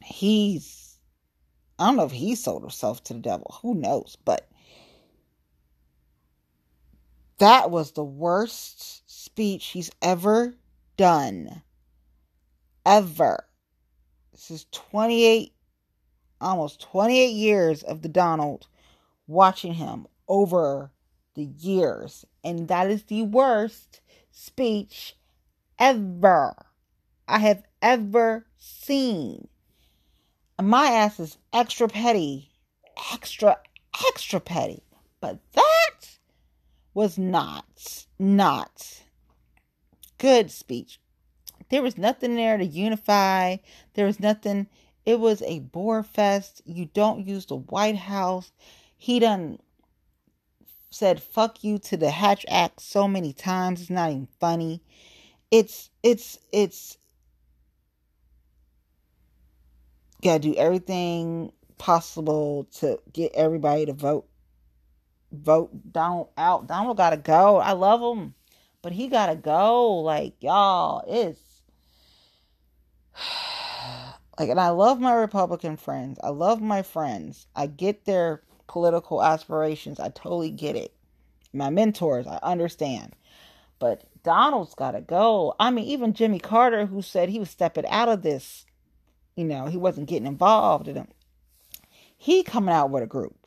he's, 0.03 0.99
I 1.79 1.87
don't 1.87 1.97
know 1.97 2.05
if 2.05 2.13
he 2.13 2.35
sold 2.35 2.63
himself 2.63 3.03
to 3.05 3.15
the 3.15 3.21
devil. 3.21 3.59
Who 3.63 3.75
knows? 3.75 4.17
But 4.25 4.49
that 7.43 7.73
was 7.73 7.91
the 7.91 8.05
worst 8.05 9.03
speech 9.11 9.67
he's 9.67 9.91
ever 10.01 10.55
done. 10.97 11.63
Ever. 12.87 13.49
This 14.31 14.53
is 14.53 14.67
28, 14.71 15.53
almost 16.41 16.81
28 16.83 17.27
years 17.33 17.83
of 17.83 18.03
the 18.03 18.09
Donald 18.09 18.69
watching 19.27 19.75
him 19.75 20.07
over 20.29 20.93
the 21.35 21.47
years. 21.59 22.25
And 22.45 22.69
that 22.69 22.89
is 22.89 23.03
the 23.03 23.23
worst 23.23 24.01
speech 24.31 25.17
ever 25.81 26.55
I 27.27 27.41
have 27.41 27.65
ever 27.83 28.47
seen. 28.57 29.49
My 30.63 30.87
ass 30.87 31.19
is 31.19 31.39
extra 31.53 31.89
petty, 31.89 32.53
extra, 33.13 33.59
extra 34.07 34.39
petty. 34.39 34.85
But 35.21 35.41
that 35.55 35.82
was 36.95 37.19
not, 37.19 38.07
not 38.19 39.03
good 40.19 40.51
speech. 40.51 41.01
There 41.71 41.83
was 41.83 41.97
nothing 41.97 42.37
there 42.37 42.59
to 42.59 42.65
unify. 42.65 43.57
There 43.95 44.07
was 44.07 44.21
nothing. 44.21 44.69
It 45.07 45.19
was 45.19 45.43
a 45.43 45.61
bore 45.61 46.03
fest. 46.03 46.63
You 46.65 46.87
don't 46.87 47.27
use 47.27 47.47
the 47.47 47.57
White 47.57 47.97
House. 47.97 48.53
He 48.97 49.19
done 49.19 49.59
said 50.91 51.23
fuck 51.23 51.65
you 51.65 51.79
to 51.79 51.97
the 51.97 52.11
Hatch 52.11 52.45
Act 52.49 52.81
so 52.81 53.09
many 53.09 53.33
times. 53.33 53.81
It's 53.81 53.91
not 53.91 54.11
even 54.11 54.29
funny. 54.39 54.83
It's 55.51 55.91
it's 56.03 56.39
it's 56.53 56.99
gotta 60.23 60.41
do 60.41 60.55
everything 60.55 61.53
possible 61.79 62.69
to 62.79 62.99
get 63.13 63.33
everybody 63.35 63.87
to 63.87 63.93
vote 63.93 64.29
vote 65.33 65.71
Donald 65.93 66.29
out. 66.37 66.67
Donald 66.67 66.97
gotta 66.97 67.17
go. 67.17 67.57
I 67.57 67.73
love 67.73 68.17
him, 68.17 68.35
but 68.83 68.93
he 68.93 69.09
gotta 69.09 69.37
go. 69.37 69.99
Like 69.99 70.35
y'all, 70.41 71.05
it's 71.09 71.63
like, 74.39 74.49
and 74.49 74.61
I 74.61 74.69
love 74.71 75.01
my 75.01 75.15
Republican 75.15 75.77
friends. 75.77 76.19
I 76.23 76.29
love 76.29 76.61
my 76.61 76.83
friends. 76.83 77.47
I 77.57 77.67
get 77.67 78.05
their 78.05 78.43
political 78.67 79.23
aspirations. 79.23 80.01
I 80.01 80.09
totally 80.09 80.51
get 80.51 80.77
it. 80.77 80.95
My 81.53 81.71
mentors, 81.71 82.27
I 82.27 82.39
understand. 82.43 83.15
But 83.79 84.05
Donald's 84.23 84.75
got 84.75 84.93
to 84.93 85.01
go. 85.01 85.55
I 85.59 85.71
mean, 85.71 85.85
even 85.87 86.15
Jimmy 86.15 86.39
Carter, 86.39 86.87
who 86.87 87.03
said 87.03 87.29
he 87.29 87.39
was 87.39 87.51
stepping 87.51 87.87
out 87.87 88.09
of 88.09 88.23
this, 88.23 88.65
you 89.37 89.45
know, 89.45 89.67
he 89.67 89.77
wasn't 89.77 90.09
getting 90.09 90.27
involved 90.27 90.89
in 90.89 90.97
him. 90.97 91.09
He 92.17 92.43
coming 92.43 92.75
out 92.75 92.91
with 92.91 93.03
a 93.03 93.07
group. 93.07 93.42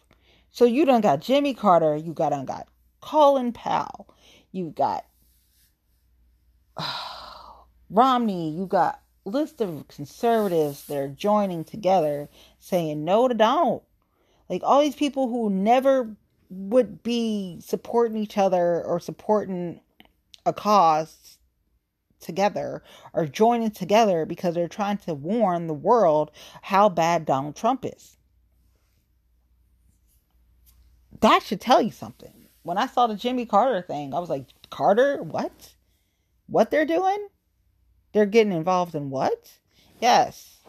So 0.56 0.64
you 0.64 0.86
done 0.86 1.02
got 1.02 1.20
Jimmy 1.20 1.54
Carter, 1.54 1.98
you 1.98 2.14
got 2.14 2.30
done 2.30 2.46
got 2.46 2.70
Colin 3.02 3.52
Powell, 3.52 4.08
you 4.54 4.70
got 4.70 5.04
Romney, 7.90 8.52
you 8.52 8.66
got 8.66 9.02
list 9.26 9.60
of 9.60 9.86
conservatives 9.90 10.86
that 10.86 10.96
are 10.96 11.10
joining 11.10 11.66
together 11.66 12.30
saying 12.58 13.04
no 13.04 13.28
to 13.28 13.34
Donald. 13.34 13.82
Like 14.48 14.62
all 14.64 14.80
these 14.80 14.96
people 14.96 15.28
who 15.28 15.50
never 15.50 16.16
would 16.50 17.04
be 17.04 17.60
supporting 17.60 18.16
each 18.16 18.38
other 18.38 18.82
or 18.82 19.02
supporting 19.02 19.82
a 20.46 20.54
cause 20.54 21.38
together 22.22 22.82
are 23.14 23.26
joining 23.26 23.72
together 23.72 24.26
because 24.26 24.56
they're 24.56 24.70
trying 24.70 25.00
to 25.00 25.16
warn 25.16 25.68
the 25.68 25.74
world 25.74 26.32
how 26.62 26.88
bad 26.88 27.26
Donald 27.26 27.58
Trump 27.58 27.84
is 27.84 28.16
that 31.22 31.44
should 31.44 31.62
tell 31.62 31.82
you 31.82 31.92
something. 31.92 32.48
When 32.64 32.78
I 32.78 32.88
saw 32.88 33.08
the 33.08 33.16
Jimmy 33.16 33.46
Carter 33.46 33.82
thing, 33.82 34.14
I 34.14 34.20
was 34.20 34.30
like, 34.30 34.48
Carter, 34.70 35.22
what? 35.22 35.74
What 36.48 36.72
they're 36.72 36.86
doing? 36.86 37.28
They're 38.14 38.26
getting 38.26 38.54
involved 38.54 38.96
in 38.96 39.10
what? 39.10 39.52
Yes. 40.00 40.60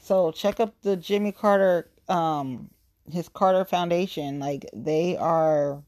So 0.00 0.30
check 0.32 0.60
up 0.60 0.74
the 0.82 0.96
Jimmy 0.96 1.32
Carter, 1.32 1.90
um, 2.08 2.70
his 3.10 3.28
Carter 3.28 3.64
Foundation. 3.64 4.38
Like 4.40 4.68
they 4.74 5.16
are 5.16 5.82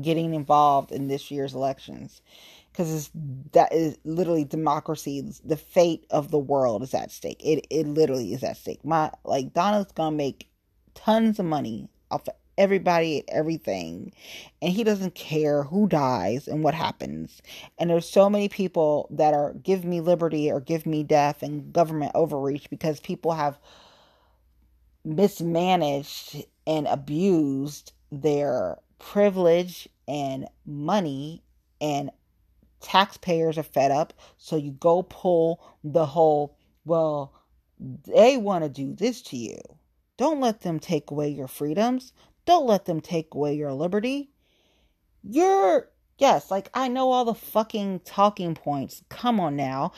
getting 0.00 0.34
involved 0.34 0.92
in 0.92 1.08
this 1.08 1.30
year's 1.30 1.54
elections 1.54 2.22
because 2.72 3.10
that 3.52 3.72
is 3.72 3.98
literally 4.04 4.44
democracy. 4.44 5.22
The 5.44 5.56
fate 5.56 6.06
of 6.10 6.30
the 6.30 6.38
world 6.38 6.82
is 6.82 6.94
at 6.94 7.10
stake. 7.10 7.40
It 7.44 7.66
it 7.70 7.86
literally 7.86 8.32
is 8.32 8.42
at 8.42 8.56
stake. 8.56 8.84
My 8.84 9.10
like 9.24 9.52
Donald's 9.52 9.92
gonna 9.92 10.16
make 10.16 10.48
tons 10.94 11.38
of 11.38 11.46
money 11.46 11.88
off 12.10 12.28
of 12.28 12.34
everybody 12.60 13.20
and 13.20 13.28
everything, 13.30 14.12
and 14.60 14.72
he 14.72 14.84
doesn't 14.84 15.14
care 15.14 15.62
who 15.64 15.88
dies 15.88 16.46
and 16.46 16.62
what 16.62 16.74
happens. 16.74 17.40
And 17.78 17.90
there's 17.90 18.08
so 18.08 18.28
many 18.28 18.48
people 18.48 19.08
that 19.10 19.34
are 19.34 19.54
give 19.54 19.84
me 19.84 20.00
liberty 20.00 20.50
or 20.50 20.60
give 20.60 20.84
me 20.84 21.02
death 21.02 21.42
and 21.42 21.72
government 21.72 22.12
overreach 22.14 22.68
because 22.68 23.00
people 23.00 23.32
have 23.32 23.58
mismanaged 25.04 26.44
and 26.66 26.86
abused 26.86 27.92
their 28.12 28.76
privilege 28.98 29.88
and 30.06 30.46
money 30.66 31.42
and 31.80 32.10
taxpayers 32.80 33.56
are 33.56 33.62
fed 33.62 33.90
up. 33.90 34.12
So 34.36 34.56
you 34.56 34.72
go 34.72 35.02
pull 35.02 35.62
the 35.82 36.06
whole 36.06 36.58
well 36.84 37.32
they 38.06 38.36
want 38.36 38.62
to 38.64 38.68
do 38.68 38.94
this 38.94 39.22
to 39.22 39.36
you. 39.38 39.58
Don't 40.18 40.40
let 40.40 40.60
them 40.60 40.78
take 40.78 41.10
away 41.10 41.30
your 41.30 41.48
freedoms 41.48 42.12
don't 42.46 42.66
let 42.66 42.84
them 42.84 43.00
take 43.00 43.34
away 43.34 43.54
your 43.54 43.72
liberty 43.72 44.30
you're 45.22 45.88
yes 46.18 46.50
like 46.50 46.68
i 46.74 46.88
know 46.88 47.10
all 47.10 47.24
the 47.24 47.34
fucking 47.34 48.00
talking 48.00 48.54
points 48.54 49.02
come 49.08 49.40
on 49.40 49.56
now 49.56 49.92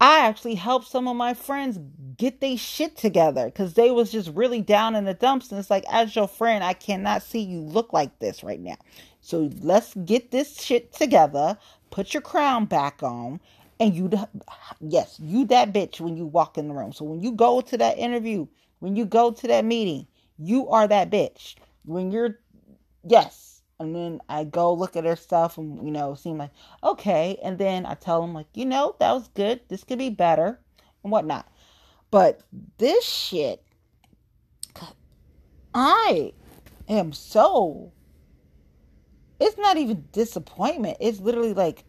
I 0.00 0.26
actually 0.26 0.56
helped 0.56 0.88
some 0.88 1.08
of 1.08 1.16
my 1.16 1.32
friends 1.34 1.78
get 2.18 2.40
their 2.40 2.58
shit 2.58 2.94
together 2.94 3.46
because 3.46 3.72
they 3.72 3.90
was 3.90 4.12
just 4.12 4.28
really 4.34 4.60
down 4.60 4.94
in 4.94 5.04
the 5.04 5.14
dumps. 5.14 5.50
And 5.50 5.58
it's 5.58 5.70
like, 5.70 5.84
as 5.90 6.14
your 6.14 6.28
friend, 6.28 6.64
I 6.64 6.74
cannot 6.74 7.22
see 7.22 7.40
you 7.40 7.60
look 7.60 7.92
like 7.94 8.18
this 8.18 8.44
right 8.44 8.60
now. 8.60 8.76
So 9.22 9.50
let's 9.60 9.94
get 9.94 10.30
this 10.30 10.60
shit 10.60 10.92
together. 10.92 11.56
Put 11.90 12.12
your 12.12 12.20
crown 12.20 12.66
back 12.66 13.02
on. 13.02 13.40
And 13.80 13.94
you, 13.94 14.10
yes, 14.80 15.18
you 15.20 15.46
that 15.46 15.72
bitch 15.72 16.00
when 16.00 16.16
you 16.16 16.26
walk 16.26 16.58
in 16.58 16.68
the 16.68 16.74
room. 16.74 16.92
So 16.92 17.04
when 17.04 17.22
you 17.22 17.32
go 17.32 17.62
to 17.62 17.78
that 17.78 17.96
interview, 17.96 18.46
when 18.80 18.96
you 18.96 19.06
go 19.06 19.30
to 19.30 19.46
that 19.46 19.64
meeting, 19.64 20.06
you 20.38 20.68
are 20.68 20.86
that 20.86 21.10
bitch. 21.10 21.54
When 21.84 22.10
you're, 22.10 22.38
yes, 23.06 23.62
and 23.78 23.94
then 23.94 24.20
I 24.28 24.44
go 24.44 24.72
look 24.72 24.96
at 24.96 25.04
her 25.04 25.16
stuff 25.16 25.58
and, 25.58 25.84
you 25.84 25.90
know, 25.90 26.14
seem 26.14 26.38
like, 26.38 26.52
okay. 26.82 27.38
And 27.42 27.58
then 27.58 27.86
I 27.86 27.94
tell 27.94 28.20
them, 28.20 28.32
like, 28.32 28.46
you 28.54 28.64
know, 28.64 28.96
that 29.00 29.12
was 29.12 29.28
good. 29.28 29.60
This 29.68 29.84
could 29.84 29.98
be 29.98 30.10
better 30.10 30.60
and 31.02 31.12
whatnot. 31.12 31.50
But 32.10 32.40
this 32.78 33.04
shit, 33.04 33.64
I 35.74 36.32
am 36.88 37.12
so, 37.12 37.92
it's 39.40 39.58
not 39.58 39.76
even 39.76 40.04
disappointment. 40.12 40.98
It's 41.00 41.18
literally 41.18 41.54
like, 41.54 41.84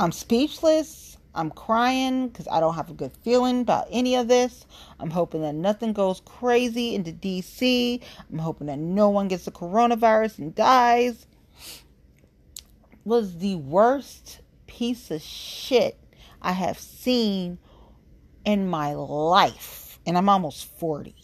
I'm 0.00 0.12
speechless. 0.12 1.18
I'm 1.34 1.50
crying 1.50 2.28
because 2.28 2.46
I 2.48 2.60
don't 2.60 2.74
have 2.74 2.90
a 2.90 2.94
good 2.94 3.16
feeling 3.22 3.60
about 3.60 3.88
any 3.90 4.14
of 4.14 4.28
this. 4.28 4.66
I'm 5.00 5.10
hoping 5.10 5.42
that 5.42 5.54
nothing 5.54 5.92
goes 5.92 6.20
crazy 6.24 6.94
into 6.94 7.12
DC. 7.12 8.00
I'm 8.30 8.38
hoping 8.38 8.68
that 8.68 8.78
no 8.78 9.08
one 9.08 9.28
gets 9.28 9.44
the 9.44 9.50
coronavirus 9.50 10.38
and 10.38 10.54
dies. 10.54 11.26
Was 13.04 13.38
the 13.38 13.56
worst 13.56 14.40
piece 14.66 15.10
of 15.10 15.20
shit 15.20 15.98
I 16.40 16.52
have 16.52 16.78
seen 16.78 17.58
in 18.44 18.68
my 18.68 18.94
life. 18.94 19.98
And 20.06 20.18
I'm 20.18 20.28
almost 20.28 20.66
40, 20.78 21.14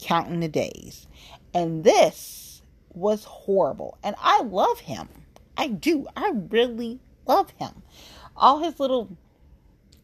counting 0.00 0.40
the 0.40 0.48
days. 0.48 1.06
And 1.54 1.84
this 1.84 2.62
was 2.92 3.24
horrible. 3.24 3.96
And 4.02 4.16
I 4.18 4.42
love 4.42 4.80
him. 4.80 5.08
I 5.56 5.68
do. 5.68 6.06
I 6.16 6.32
really 6.50 7.00
love 7.26 7.50
him. 7.58 7.82
All 8.36 8.62
his 8.62 8.78
little 8.78 9.16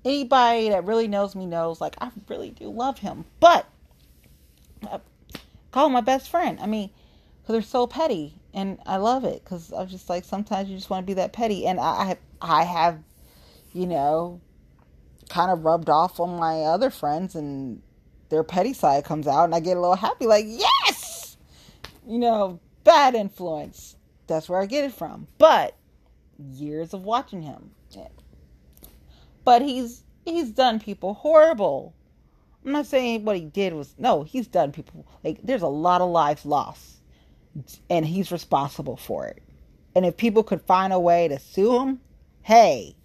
anybody 0.04 0.68
that 0.70 0.84
really 0.84 1.08
knows 1.08 1.34
me 1.34 1.46
knows 1.46 1.80
like 1.80 1.96
I 2.00 2.10
really 2.28 2.50
do 2.50 2.68
love 2.70 2.98
him. 2.98 3.24
But 3.40 3.66
I 4.90 5.00
call 5.72 5.86
him 5.86 5.92
my 5.92 6.00
best 6.00 6.30
friend. 6.30 6.58
I 6.60 6.66
mean, 6.66 6.90
they're 7.46 7.62
so 7.62 7.86
petty, 7.86 8.34
and 8.52 8.78
I 8.86 8.96
love 8.96 9.24
it 9.24 9.42
because 9.44 9.72
I'm 9.72 9.88
just 9.88 10.08
like 10.08 10.24
sometimes 10.24 10.68
you 10.68 10.76
just 10.76 10.90
want 10.90 11.04
to 11.04 11.06
be 11.06 11.14
that 11.14 11.32
petty, 11.32 11.66
and 11.66 11.78
I 11.80 12.16
I 12.40 12.64
have, 12.64 12.98
you 13.72 13.86
know, 13.86 14.40
kind 15.28 15.50
of 15.50 15.64
rubbed 15.64 15.90
off 15.90 16.20
on 16.20 16.38
my 16.38 16.62
other 16.62 16.90
friends, 16.90 17.34
and 17.34 17.82
their 18.28 18.42
petty 18.42 18.72
side 18.72 19.04
comes 19.04 19.26
out, 19.26 19.44
and 19.44 19.54
I 19.54 19.60
get 19.60 19.76
a 19.76 19.80
little 19.80 19.96
happy, 19.96 20.26
like 20.26 20.46
yes, 20.46 21.36
you 22.06 22.18
know, 22.18 22.60
bad 22.84 23.14
influence. 23.14 23.96
That's 24.26 24.48
where 24.48 24.60
I 24.60 24.66
get 24.66 24.84
it 24.84 24.92
from. 24.92 25.26
But 25.36 25.76
years 26.38 26.94
of 26.94 27.04
watching 27.04 27.42
him 27.42 27.72
but 29.44 29.62
he's 29.62 30.02
he's 30.24 30.50
done 30.50 30.80
people 30.80 31.14
horrible. 31.14 31.94
I'm 32.64 32.72
not 32.72 32.86
saying 32.86 33.24
what 33.24 33.36
he 33.36 33.44
did 33.44 33.74
was 33.74 33.94
no, 33.98 34.22
he's 34.22 34.46
done 34.46 34.72
people 34.72 35.06
like 35.22 35.38
there's 35.42 35.62
a 35.62 35.68
lot 35.68 36.00
of 36.00 36.10
lives 36.10 36.44
lost 36.44 37.00
and 37.88 38.04
he's 38.06 38.32
responsible 38.32 38.96
for 38.96 39.26
it. 39.26 39.42
And 39.94 40.04
if 40.04 40.16
people 40.16 40.42
could 40.42 40.62
find 40.62 40.92
a 40.92 40.98
way 40.98 41.28
to 41.28 41.38
sue 41.38 41.78
him, 41.78 42.00
hey. 42.42 42.96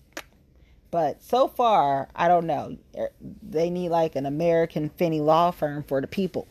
But 0.92 1.22
so 1.22 1.48
far, 1.48 2.10
I 2.16 2.28
don't 2.28 2.48
know. 2.48 2.78
Er, 2.98 3.12
they 3.44 3.70
need 3.70 3.90
like 3.90 4.16
an 4.16 4.26
American 4.26 4.90
Finney 4.90 5.22
law 5.22 5.52
firm 5.52 5.84
for 5.84 6.02
the 6.02 6.08
people. 6.08 6.48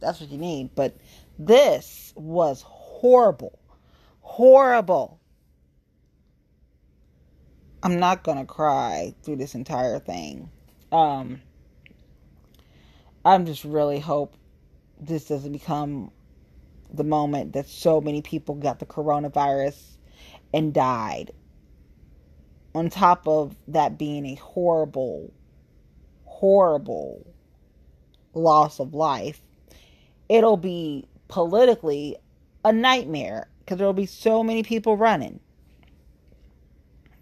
That's 0.00 0.20
what 0.20 0.30
you 0.30 0.36
need. 0.36 0.74
But 0.74 0.94
this 1.38 2.12
was 2.14 2.62
horrible. 2.62 3.58
Horrible. 4.20 5.19
I'm 7.82 7.98
not 7.98 8.22
gonna 8.22 8.44
cry 8.44 9.14
through 9.22 9.36
this 9.36 9.54
entire 9.54 9.98
thing. 9.98 10.50
Um, 10.92 11.40
I'm 13.24 13.46
just 13.46 13.64
really 13.64 13.98
hope 13.98 14.34
this 15.00 15.26
doesn't 15.28 15.52
become 15.52 16.10
the 16.92 17.04
moment 17.04 17.54
that 17.54 17.66
so 17.68 18.00
many 18.00 18.20
people 18.20 18.54
got 18.54 18.80
the 18.80 18.86
coronavirus 18.86 19.96
and 20.52 20.74
died. 20.74 21.32
On 22.74 22.90
top 22.90 23.26
of 23.26 23.56
that 23.68 23.98
being 23.98 24.26
a 24.26 24.34
horrible, 24.34 25.32
horrible 26.24 27.26
loss 28.34 28.78
of 28.78 28.92
life, 28.92 29.40
it'll 30.28 30.58
be 30.58 31.08
politically 31.28 32.16
a 32.62 32.72
nightmare 32.72 33.48
because 33.60 33.78
there'll 33.78 33.92
be 33.94 34.06
so 34.06 34.42
many 34.42 34.62
people 34.62 34.98
running 34.98 35.40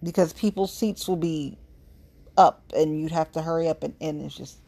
because 0.03 0.33
people's 0.33 0.73
seats 0.73 1.09
will 1.09 1.17
be 1.17 1.59
up 2.37 2.73
and 2.75 3.01
you'd 3.01 3.13
have 3.13 3.33
to 3.33 3.43
hurry 3.43 3.69
up 3.69 3.83
and, 3.83 3.95
and 4.01 4.23
it's 4.23 4.37
just 4.37 4.59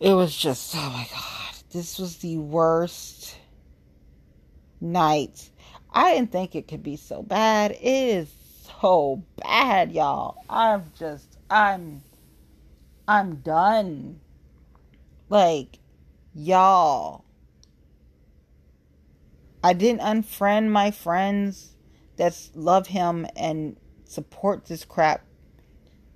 it 0.00 0.12
was 0.12 0.36
just 0.36 0.74
oh 0.76 0.90
my 0.90 1.06
god 1.10 1.54
this 1.72 1.98
was 1.98 2.18
the 2.18 2.36
worst 2.36 3.38
night. 4.82 5.50
I 5.90 6.14
didn't 6.14 6.32
think 6.32 6.54
it 6.54 6.68
could 6.68 6.82
be 6.82 6.96
so 6.96 7.22
bad. 7.22 7.70
It 7.70 7.80
is 7.82 8.28
so 8.82 9.22
bad 9.36 9.92
y'all. 9.92 10.36
I'm 10.50 10.92
just 10.98 11.38
i'm 11.50 12.02
i'm 13.08 13.36
done. 13.36 14.20
Like 15.28 15.78
y'all 16.34 17.24
i 19.62 19.74
didn't 19.74 20.00
unfriend 20.00 20.70
my 20.70 20.90
friends 20.90 21.71
that 22.22 22.38
love 22.54 22.86
him 22.86 23.26
and 23.34 23.76
support 24.04 24.66
this 24.66 24.84
crap. 24.84 25.24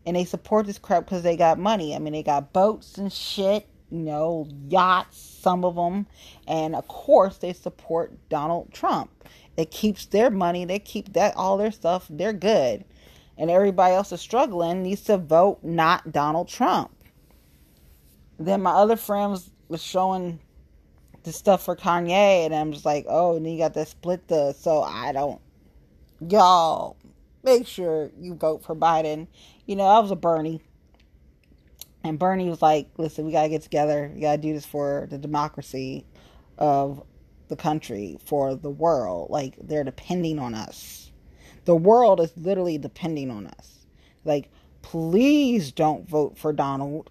And 0.07 0.15
they 0.15 0.25
support 0.25 0.67
this 0.67 0.79
crap 0.79 1.05
because 1.05 1.25
they 1.25 1.37
got 1.37 1.59
money. 1.59 1.97
I 1.97 1.99
mean, 1.99 2.13
they 2.13 2.23
got 2.23 2.53
boats 2.53 2.97
and 2.97 3.13
shit, 3.13 3.67
you 3.91 3.99
know, 3.99 4.47
yachts, 4.69 5.19
some 5.19 5.65
of 5.65 5.75
them. 5.75 6.07
And 6.47 6.77
of 6.77 6.87
course, 6.87 7.39
they 7.39 7.53
support 7.53 8.13
Donald 8.29 8.73
Trump. 8.73 9.11
It 9.57 9.73
keeps 9.73 10.07
their 10.07 10.31
money, 10.31 10.65
they 10.65 10.79
keep 10.79 11.15
that 11.15 11.35
all 11.35 11.57
their 11.57 11.73
stuff, 11.73 12.07
they're 12.09 12.35
good. 12.35 12.85
And 13.39 13.51
everybody 13.51 13.95
else 13.95 14.13
is 14.13 14.21
struggling 14.21 14.83
needs 14.83 15.03
to 15.05 15.17
vote 15.17 15.59
not 15.63 16.13
Donald 16.13 16.49
Trump. 16.49 16.93
Then 18.39 18.63
my 18.63 18.73
other 18.73 18.97
friends 18.97 19.51
was 19.69 19.83
showing 19.83 20.41
the 21.25 21.33
stuff 21.33 21.65
for 21.65 21.75
Kanye, 21.75 22.45
and 22.45 22.55
I'm 22.55 22.73
just 22.73 22.85
like, 22.85 23.07
oh, 23.09 23.37
and 23.37 23.51
you 23.51 23.59
got 23.59 23.75
that 23.75 23.89
split 23.89 24.29
the. 24.29 24.53
So 24.53 24.83
I 24.83 25.13
don't 25.13 25.41
y'all 26.21 26.97
make 27.43 27.67
sure 27.67 28.11
you 28.19 28.35
vote 28.35 28.65
for 28.65 28.75
Biden. 28.75 29.29
You 29.67 29.77
know, 29.77 29.85
I 29.85 29.99
was 30.01 30.11
a 30.11 30.17
Bernie. 30.17 30.61
And 32.05 32.19
Bernie 32.19 32.49
was 32.49 32.63
like, 32.63 32.89
listen, 32.99 33.25
we 33.25 33.33
got 33.33 33.45
to 33.45 33.49
get 33.49 33.63
together. 33.63 34.11
We 34.15 34.21
got 34.21 34.37
to 34.37 34.39
do 34.43 34.53
this 34.53 34.67
for 34.67 35.07
the 35.11 35.19
democracy 35.19 36.07
of 36.59 37.03
the 37.49 37.57
country, 37.57 38.19
for 38.25 38.55
the 38.55 38.71
world. 38.71 39.31
Like, 39.31 39.55
they're 39.61 39.85
depending 39.85 40.39
on 40.39 40.55
us. 40.55 41.11
The 41.65 41.77
world 41.77 42.21
is 42.21 42.33
literally 42.37 42.79
depending 42.79 43.31
on 43.31 43.47
us. 43.47 43.87
Like, 44.25 44.51
please 44.83 45.73
don't 45.73 46.09
vote 46.09 46.39
for 46.39 46.53
Donald. 46.53 47.11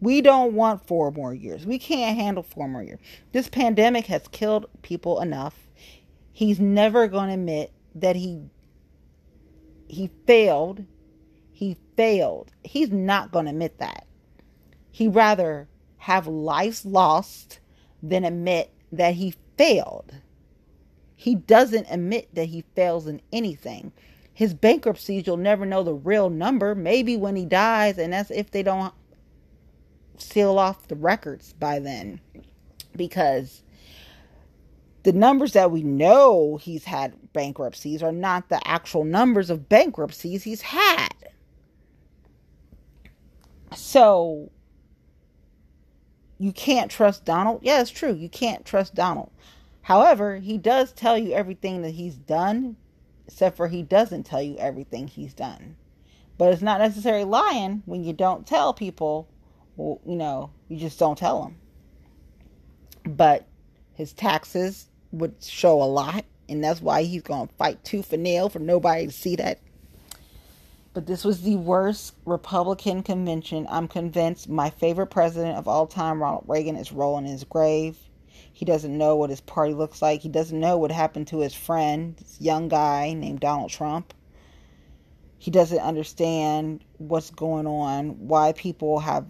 We 0.00 0.20
don't 0.20 0.54
want 0.54 0.86
four 0.86 1.10
more 1.10 1.34
years. 1.34 1.66
We 1.66 1.78
can't 1.78 2.18
handle 2.18 2.42
four 2.42 2.68
more 2.68 2.82
years. 2.82 3.00
This 3.32 3.48
pandemic 3.48 4.06
has 4.06 4.26
killed 4.28 4.66
people 4.82 5.20
enough. 5.20 5.68
He's 6.32 6.60
never 6.60 7.08
going 7.08 7.28
to 7.28 7.34
admit 7.34 7.72
that 8.00 8.16
he 8.16 8.50
he 9.88 10.10
failed. 10.26 10.84
He 11.50 11.76
failed. 11.96 12.52
He's 12.62 12.90
not 12.90 13.32
going 13.32 13.46
to 13.46 13.50
admit 13.50 13.78
that. 13.78 14.06
He'd 14.90 15.14
rather 15.14 15.68
have 15.96 16.26
lives 16.26 16.84
lost 16.84 17.60
than 18.02 18.24
admit 18.24 18.72
that 18.92 19.14
he 19.14 19.34
failed. 19.56 20.14
He 21.16 21.34
doesn't 21.34 21.86
admit 21.90 22.34
that 22.34 22.46
he 22.46 22.64
fails 22.76 23.06
in 23.06 23.20
anything. 23.32 23.92
His 24.32 24.54
bankruptcies, 24.54 25.26
you'll 25.26 25.36
never 25.36 25.66
know 25.66 25.82
the 25.82 25.94
real 25.94 26.30
number. 26.30 26.76
Maybe 26.76 27.16
when 27.16 27.34
he 27.34 27.44
dies, 27.44 27.98
and 27.98 28.12
that's 28.12 28.30
if 28.30 28.52
they 28.52 28.62
don't 28.62 28.94
seal 30.16 30.58
off 30.58 30.86
the 30.86 30.94
records 30.94 31.54
by 31.54 31.80
then. 31.80 32.20
Because 32.96 33.64
the 35.02 35.12
numbers 35.12 35.52
that 35.52 35.70
we 35.70 35.82
know 35.82 36.56
he's 36.56 36.84
had 36.84 37.32
bankruptcies 37.32 38.02
are 38.02 38.12
not 38.12 38.48
the 38.48 38.66
actual 38.66 39.04
numbers 39.04 39.50
of 39.50 39.68
bankruptcies 39.68 40.42
he's 40.42 40.62
had. 40.62 41.08
So 43.74 44.50
you 46.38 46.52
can't 46.52 46.90
trust 46.90 47.24
Donald. 47.24 47.60
Yeah, 47.62 47.80
it's 47.80 47.90
true. 47.90 48.14
You 48.14 48.28
can't 48.28 48.64
trust 48.64 48.94
Donald. 48.94 49.30
However, 49.82 50.36
he 50.36 50.58
does 50.58 50.92
tell 50.92 51.16
you 51.16 51.32
everything 51.32 51.82
that 51.82 51.90
he's 51.90 52.16
done, 52.16 52.76
except 53.26 53.56
for 53.56 53.68
he 53.68 53.82
doesn't 53.82 54.24
tell 54.24 54.42
you 54.42 54.56
everything 54.58 55.08
he's 55.08 55.34
done. 55.34 55.76
But 56.36 56.52
it's 56.52 56.62
not 56.62 56.80
necessarily 56.80 57.24
lying 57.24 57.82
when 57.86 58.04
you 58.04 58.12
don't 58.12 58.46
tell 58.46 58.72
people, 58.72 59.28
well, 59.76 60.00
you 60.06 60.14
know, 60.14 60.50
you 60.68 60.76
just 60.76 60.98
don't 60.98 61.18
tell 61.18 61.42
them. 61.42 61.56
But 63.16 63.47
his 63.98 64.12
taxes 64.12 64.86
would 65.10 65.34
show 65.42 65.82
a 65.82 65.84
lot, 65.84 66.24
and 66.48 66.62
that's 66.62 66.80
why 66.80 67.02
he's 67.02 67.22
going 67.22 67.48
to 67.48 67.54
fight 67.56 67.82
tooth 67.82 68.12
and 68.12 68.22
nail 68.22 68.48
for 68.48 68.60
nobody 68.60 69.08
to 69.08 69.12
see 69.12 69.34
that. 69.34 69.58
But 70.94 71.06
this 71.06 71.24
was 71.24 71.42
the 71.42 71.56
worst 71.56 72.14
Republican 72.24 73.02
convention. 73.02 73.66
I'm 73.68 73.88
convinced 73.88 74.48
my 74.48 74.70
favorite 74.70 75.08
president 75.08 75.58
of 75.58 75.66
all 75.66 75.88
time, 75.88 76.22
Ronald 76.22 76.44
Reagan, 76.46 76.76
is 76.76 76.92
rolling 76.92 77.24
in 77.24 77.32
his 77.32 77.42
grave. 77.42 77.98
He 78.52 78.64
doesn't 78.64 78.96
know 78.96 79.16
what 79.16 79.30
his 79.30 79.40
party 79.40 79.74
looks 79.74 80.00
like. 80.00 80.20
He 80.20 80.28
doesn't 80.28 80.60
know 80.60 80.78
what 80.78 80.92
happened 80.92 81.26
to 81.28 81.40
his 81.40 81.54
friend, 81.54 82.14
this 82.18 82.40
young 82.40 82.68
guy 82.68 83.14
named 83.14 83.40
Donald 83.40 83.72
Trump. 83.72 84.14
He 85.38 85.50
doesn't 85.50 85.80
understand 85.80 86.84
what's 86.98 87.30
going 87.30 87.66
on, 87.66 88.28
why 88.28 88.52
people 88.52 89.00
have 89.00 89.26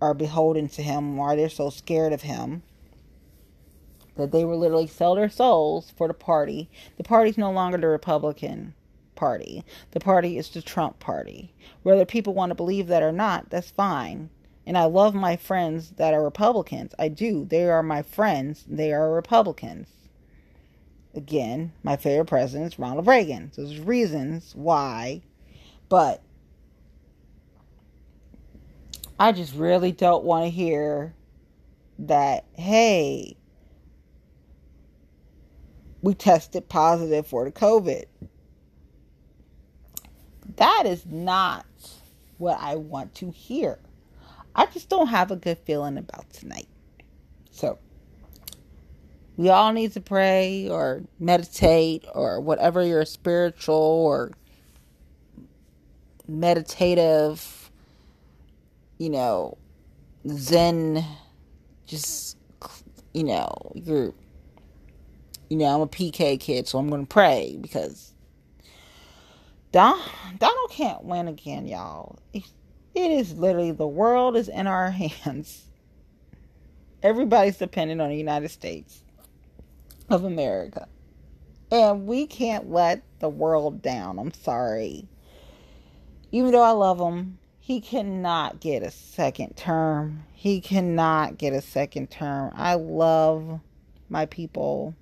are 0.00 0.14
beholden 0.14 0.68
to 0.68 0.82
him, 0.82 1.18
why 1.18 1.36
they're 1.36 1.50
so 1.50 1.68
scared 1.68 2.14
of 2.14 2.22
him. 2.22 2.62
That 4.18 4.32
they 4.32 4.44
will 4.44 4.58
literally 4.58 4.86
sell 4.86 5.14
their 5.14 5.30
souls 5.30 5.92
for 5.96 6.08
the 6.08 6.14
party. 6.14 6.68
The 6.98 7.04
party's 7.04 7.38
no 7.38 7.50
longer 7.50 7.78
the 7.78 7.86
Republican 7.86 8.74
Party. 9.14 9.64
The 9.92 10.00
party 10.00 10.36
is 10.36 10.50
the 10.50 10.60
Trump 10.60 10.98
Party. 10.98 11.54
Whether 11.82 12.04
people 12.04 12.34
want 12.34 12.50
to 12.50 12.54
believe 12.54 12.88
that 12.88 13.02
or 13.02 13.12
not, 13.12 13.48
that's 13.48 13.70
fine. 13.70 14.28
And 14.66 14.76
I 14.76 14.84
love 14.84 15.14
my 15.14 15.36
friends 15.36 15.92
that 15.92 16.12
are 16.12 16.22
Republicans. 16.22 16.94
I 16.98 17.08
do. 17.08 17.46
They 17.46 17.70
are 17.70 17.82
my 17.82 18.02
friends. 18.02 18.64
They 18.68 18.92
are 18.92 19.10
Republicans. 19.10 19.88
Again, 21.14 21.72
my 21.82 21.96
favorite 21.96 22.26
president 22.26 22.74
is 22.74 22.78
Ronald 22.78 23.06
Reagan. 23.06 23.50
So 23.52 23.64
there's 23.64 23.80
reasons 23.80 24.52
why. 24.54 25.22
But 25.88 26.22
I 29.18 29.32
just 29.32 29.54
really 29.54 29.92
don't 29.92 30.24
want 30.24 30.44
to 30.44 30.50
hear 30.50 31.14
that, 32.00 32.44
hey, 32.54 33.36
we 36.08 36.14
tested 36.14 36.66
positive 36.70 37.26
for 37.26 37.44
the 37.44 37.52
COVID. 37.52 38.06
That 40.56 40.84
is 40.86 41.04
not 41.04 41.66
what 42.38 42.58
I 42.58 42.76
want 42.76 43.14
to 43.16 43.30
hear. 43.30 43.78
I 44.54 44.64
just 44.64 44.88
don't 44.88 45.08
have 45.08 45.30
a 45.30 45.36
good 45.36 45.58
feeling 45.58 45.98
about 45.98 46.32
tonight. 46.32 46.66
So, 47.50 47.78
we 49.36 49.50
all 49.50 49.70
need 49.74 49.92
to 49.92 50.00
pray 50.00 50.70
or 50.70 51.02
meditate 51.20 52.06
or 52.14 52.40
whatever 52.40 52.82
your 52.82 53.04
spiritual 53.04 53.74
or 53.76 54.32
meditative, 56.26 57.70
you 58.96 59.10
know, 59.10 59.58
Zen, 60.26 61.04
just, 61.86 62.38
you 63.12 63.24
know, 63.24 63.72
you're, 63.74 64.14
you 65.48 65.56
know, 65.56 65.66
I'm 65.66 65.80
a 65.80 65.86
PK 65.86 66.38
kid, 66.38 66.68
so 66.68 66.78
I'm 66.78 66.88
going 66.88 67.06
to 67.06 67.08
pray 67.08 67.58
because 67.60 68.12
Don, 69.72 69.98
Donald 70.38 70.70
can't 70.70 71.04
win 71.04 71.28
again, 71.28 71.66
y'all. 71.66 72.18
It 72.32 72.42
is 72.94 73.34
literally 73.34 73.72
the 73.72 73.86
world 73.86 74.36
is 74.36 74.48
in 74.48 74.66
our 74.66 74.90
hands. 75.24 75.64
Everybody's 77.02 77.58
dependent 77.58 78.00
on 78.00 78.08
the 78.08 78.16
United 78.16 78.50
States 78.50 79.02
of 80.08 80.24
America. 80.24 80.88
And 81.70 82.06
we 82.06 82.26
can't 82.26 82.70
let 82.70 83.02
the 83.20 83.28
world 83.28 83.82
down. 83.82 84.18
I'm 84.18 84.32
sorry. 84.32 85.06
Even 86.32 86.50
though 86.50 86.62
I 86.62 86.70
love 86.70 86.98
him, 86.98 87.38
he 87.58 87.80
cannot 87.80 88.60
get 88.60 88.82
a 88.82 88.90
second 88.90 89.56
term. 89.56 90.24
He 90.32 90.60
cannot 90.60 91.36
get 91.36 91.52
a 91.52 91.60
second 91.60 92.10
term. 92.10 92.52
I 92.54 92.74
love 92.74 93.60
my 94.08 94.24
people 94.26 94.94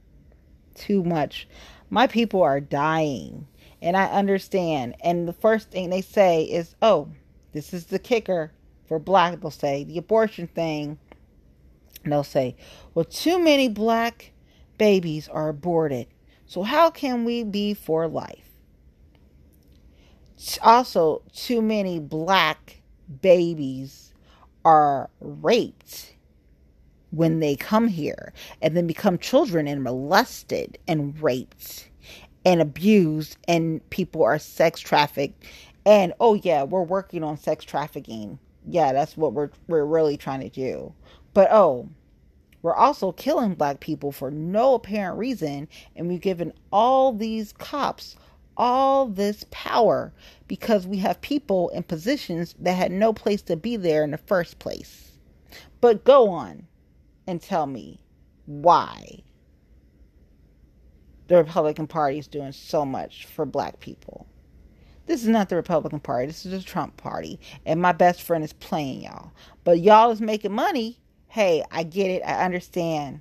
too 0.77 1.03
much. 1.03 1.49
My 1.91 2.07
people 2.07 2.43
are 2.43 2.61
dying. 2.61 3.47
And 3.83 3.97
I 3.97 4.07
understand. 4.07 4.95
And 5.03 5.29
the 5.29 5.33
first 5.33 5.71
thing 5.71 5.91
they 5.91 6.01
say 6.01 6.45
is, 6.45 6.75
oh, 6.81 7.09
this 7.53 7.75
is 7.75 7.87
the 7.87 7.99
kicker 7.99 8.53
for 8.87 8.99
black. 8.99 9.41
They'll 9.41 9.51
say 9.51 9.85
the 9.85 9.99
abortion 9.99 10.47
thing. 10.47 10.99
And 12.03 12.13
they'll 12.13 12.25
say, 12.25 12.57
well, 12.95 13.05
too 13.05 13.39
many 13.39 13.69
black 13.69 14.33
babies 14.79 15.29
are 15.29 15.49
aborted. 15.49 16.07
So 16.47 16.63
how 16.63 16.91
can 16.91 17.25
we 17.25 17.43
be 17.43 17.75
for 17.75 18.09
life? 18.09 18.49
Also, 20.63 21.23
too 21.35 21.63
many 21.63 21.99
black 21.99 22.83
babies 23.21 24.13
are 24.65 25.11
raped 25.21 26.16
when 27.17 27.41
they 27.41 27.57
come 27.57 27.89
here 27.89 28.33
and 28.61 28.77
then 28.77 28.87
become 28.87 29.19
children 29.19 29.67
and 29.67 29.83
molested 29.83 30.79
and 30.87 31.21
raped 31.23 31.89
and 32.45 32.61
abused 32.61 33.37
and 33.49 33.89
people 33.91 34.23
are 34.23 34.39
sex 34.39 34.81
trafficked 34.81 35.45
and 35.87 36.13
oh 36.21 36.35
yeah, 36.35 36.65
we're 36.65 36.83
working 36.83 37.23
on 37.23 37.37
sex 37.39 37.65
trafficking. 37.65 38.39
Yeah, 38.69 38.93
that's 38.93 39.17
what 39.17 39.33
we're 39.33 39.51
we're 39.69 39.85
really 39.85 40.17
trying 40.17 40.41
to 40.41 40.49
do. 40.49 40.93
But 41.33 41.49
oh, 41.53 41.89
we're 42.63 42.75
also 42.75 43.13
killing 43.13 43.55
black 43.55 43.81
people 43.81 44.11
for 44.13 44.31
no 44.31 44.75
apparent 44.75 45.19
reason 45.19 45.69
and 45.95 46.09
we've 46.09 46.21
given 46.21 46.53
all 46.73 47.13
these 47.13 47.53
cops 47.53 48.17
all 48.57 49.07
this 49.07 49.45
power 49.51 50.13
because 50.49 50.87
we 50.87 50.97
have 50.97 51.21
people 51.21 51.69
in 51.71 51.83
positions 51.83 52.55
that 52.59 52.73
had 52.73 52.91
no 52.91 53.13
place 53.13 53.43
to 53.43 53.57
be 53.57 53.77
there 53.77 54.03
in 54.03 54.13
the 54.13 54.19
first 54.19 54.59
place. 54.59 55.13
But 55.81 56.05
go 56.05 56.31
on 56.31 56.67
and 57.27 57.41
tell 57.41 57.67
me 57.67 58.01
why 58.47 59.23
the 61.29 61.37
Republican 61.37 61.87
Party 61.87 62.19
is 62.19 62.29
doing 62.29 62.53
so 62.53 62.85
much 62.85 63.27
for 63.27 63.45
black 63.45 63.81
people. 63.81 64.27
This 65.07 65.23
is 65.23 65.29
not 65.29 65.49
the 65.49 65.57
Republican 65.57 66.01
Party. 66.01 66.27
This 66.27 66.45
is 66.45 66.53
the 66.53 66.63
Trump 66.63 66.97
Party. 66.97 67.39
And 67.65 67.81
my 67.81 67.93
best 67.93 68.23
friend 68.23 68.43
is 68.43 68.53
playing 68.53 69.03
y'all. 69.03 69.33
But 69.65 69.81
y'all 69.81 70.11
is 70.11 70.21
making 70.21 70.53
money. 70.53 70.99
Hey, 71.29 71.65
I 71.71 71.85
get 71.85 72.11
it. 72.11 72.23
I 72.23 72.45
understand. 72.45 73.21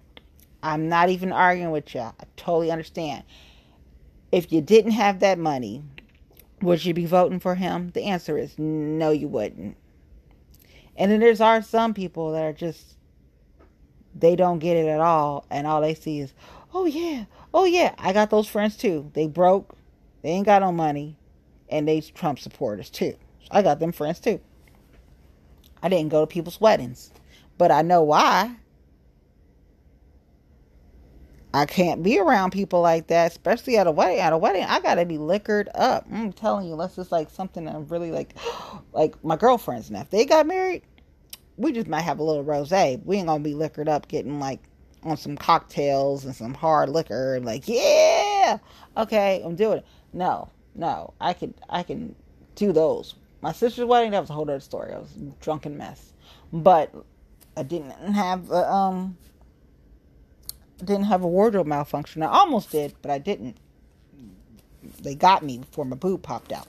I'm 0.64 0.90
not 0.90 1.10
even 1.10 1.32
arguing 1.32 1.72
with 1.72 1.94
y'all. 1.94 2.16
I 2.20 2.24
totally 2.38 2.72
understand. 2.72 3.24
If 4.32 4.52
you 4.52 4.62
didn't 4.62 4.92
have 4.92 5.20
that 5.20 5.38
money, 5.38 5.84
would 6.62 6.84
you 6.84 6.94
be 6.94 7.06
voting 7.06 7.40
for 7.40 7.56
him? 7.56 7.92
The 7.94 8.04
answer 8.04 8.38
is 8.38 8.58
no, 8.58 9.12
you 9.12 9.28
wouldn't. 9.28 9.78
And 10.98 11.12
then 11.12 11.20
there's 11.20 11.42
are 11.42 11.62
some 11.62 11.94
people 11.94 12.32
that 12.32 12.44
are 12.44 12.54
just 12.54 12.95
they 14.16 14.36
don't 14.36 14.60
get 14.60 14.78
it 14.78 14.88
at 14.88 15.02
all, 15.02 15.46
and 15.50 15.68
all 15.68 15.82
they 15.82 15.94
see 15.94 16.20
is, 16.20 16.34
oh 16.74 16.86
yeah, 16.86 17.26
oh 17.54 17.66
yeah, 17.66 17.94
I 17.98 18.14
got 18.14 18.30
those 18.30 18.48
friends 18.48 18.78
too. 18.78 19.12
They 19.14 19.28
broke, 19.28 19.76
they 20.22 20.30
ain't 20.30 20.46
got 20.46 20.62
no 20.62 20.72
money, 20.72 21.18
and 21.70 21.88
they 21.88 22.02
Trump 22.02 22.40
supporters 22.40 22.90
too. 22.90 23.16
So 23.42 23.48
I 23.52 23.62
got 23.62 23.80
them 23.80 23.92
friends 23.92 24.20
too. 24.20 24.40
I 25.84 25.90
didn't 25.90 26.10
go 26.10 26.22
to 26.22 26.28
people's 26.28 26.62
weddings, 26.62 27.12
but 27.58 27.72
I 27.72 27.82
know 27.82 28.02
why. 28.02 28.56
I 31.54 31.66
can't 31.66 32.04
be 32.04 32.20
around 32.20 32.52
people 32.52 32.82
like 32.82 33.08
that, 33.08 33.32
especially 33.32 33.78
at 33.78 33.88
a 33.88 33.92
wedding. 33.92 34.20
At 34.20 34.34
a 34.34 34.38
wedding, 34.38 34.64
I 34.64 34.82
gotta 34.82 35.06
be 35.06 35.18
liquored 35.18 35.70
up. 35.74 36.06
I'm 36.12 36.34
telling 36.34 36.68
you, 36.68 36.74
unless 36.74 36.98
it's 36.98 37.14
like 37.14 37.30
something 37.30 37.66
I'm 37.68 37.88
really 37.88 38.12
like, 38.12 38.36
like 38.94 39.24
my 39.24 39.38
girlfriends. 39.38 39.90
Now, 39.90 40.02
if 40.02 40.10
they 40.10 40.26
got 40.26 40.48
married, 40.48 40.84
we 41.58 41.72
just 41.72 41.88
might 41.88 42.02
have 42.02 42.20
a 42.20 42.24
little 42.24 42.44
rosé. 42.44 43.04
We 43.06 43.18
ain't 43.18 43.28
gonna 43.28 43.44
be 43.44 43.54
liquored 43.54 43.90
up, 43.90 44.08
getting 44.08 44.40
like 44.40 44.62
on 45.04 45.18
some 45.18 45.38
cocktails 45.38 46.26
and 46.26 46.36
some 46.36 46.54
hard 46.54 46.90
liquor, 46.90 47.36
and 47.36 47.46
like, 47.46 47.68
yeah, 47.68 48.58
okay, 48.98 49.42
I'm 49.46 49.56
doing 49.56 49.80
it. 49.80 49.86
No, 50.14 50.50
no, 50.74 51.14
I 51.20 51.34
can 51.34 51.54
I 51.70 51.84
can 51.84 52.16
do 52.56 52.72
those. 52.72 53.16
My 53.42 53.52
sister's 53.52 53.86
wedding, 53.86 54.12
that 54.12 54.22
was 54.22 54.30
a 54.30 54.34
whole 54.34 54.44
other 54.44 54.60
story. 54.60 54.94
I 54.94 54.98
was 55.00 55.16
a 55.16 55.44
drunken 55.44 55.78
mess, 55.78 56.14
but 56.52 56.94
I 57.56 57.64
didn't 57.64 57.92
have 57.92 58.52
um 58.52 59.18
didn't 60.80 61.06
have 61.06 61.24
a 61.24 61.28
wardrobe 61.28 61.68
malfunction. 61.68 62.24
I 62.24 62.28
almost 62.28 62.72
did, 62.72 62.96
but 63.02 63.12
I 63.12 63.18
didn't. 63.18 63.58
They 65.02 65.16
got 65.16 65.44
me 65.44 65.60
before 65.60 65.86
my 65.86 65.96
boob 65.96 66.22
popped 66.22 66.52
out. 66.52 66.68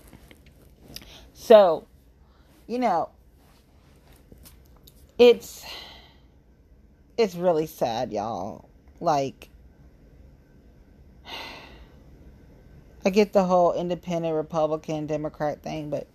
So, 1.34 1.86
you 2.66 2.78
know, 2.78 3.10
it's 5.18 5.64
it's 7.16 7.34
really 7.34 7.66
sad, 7.66 8.12
y'all. 8.12 8.68
Like 9.00 9.48
I 13.04 13.10
get 13.10 13.32
the 13.32 13.44
whole 13.44 13.72
independent 13.72 14.34
Republican 14.34 15.06
Democrat 15.06 15.62
thing, 15.62 15.90
but 15.90 16.08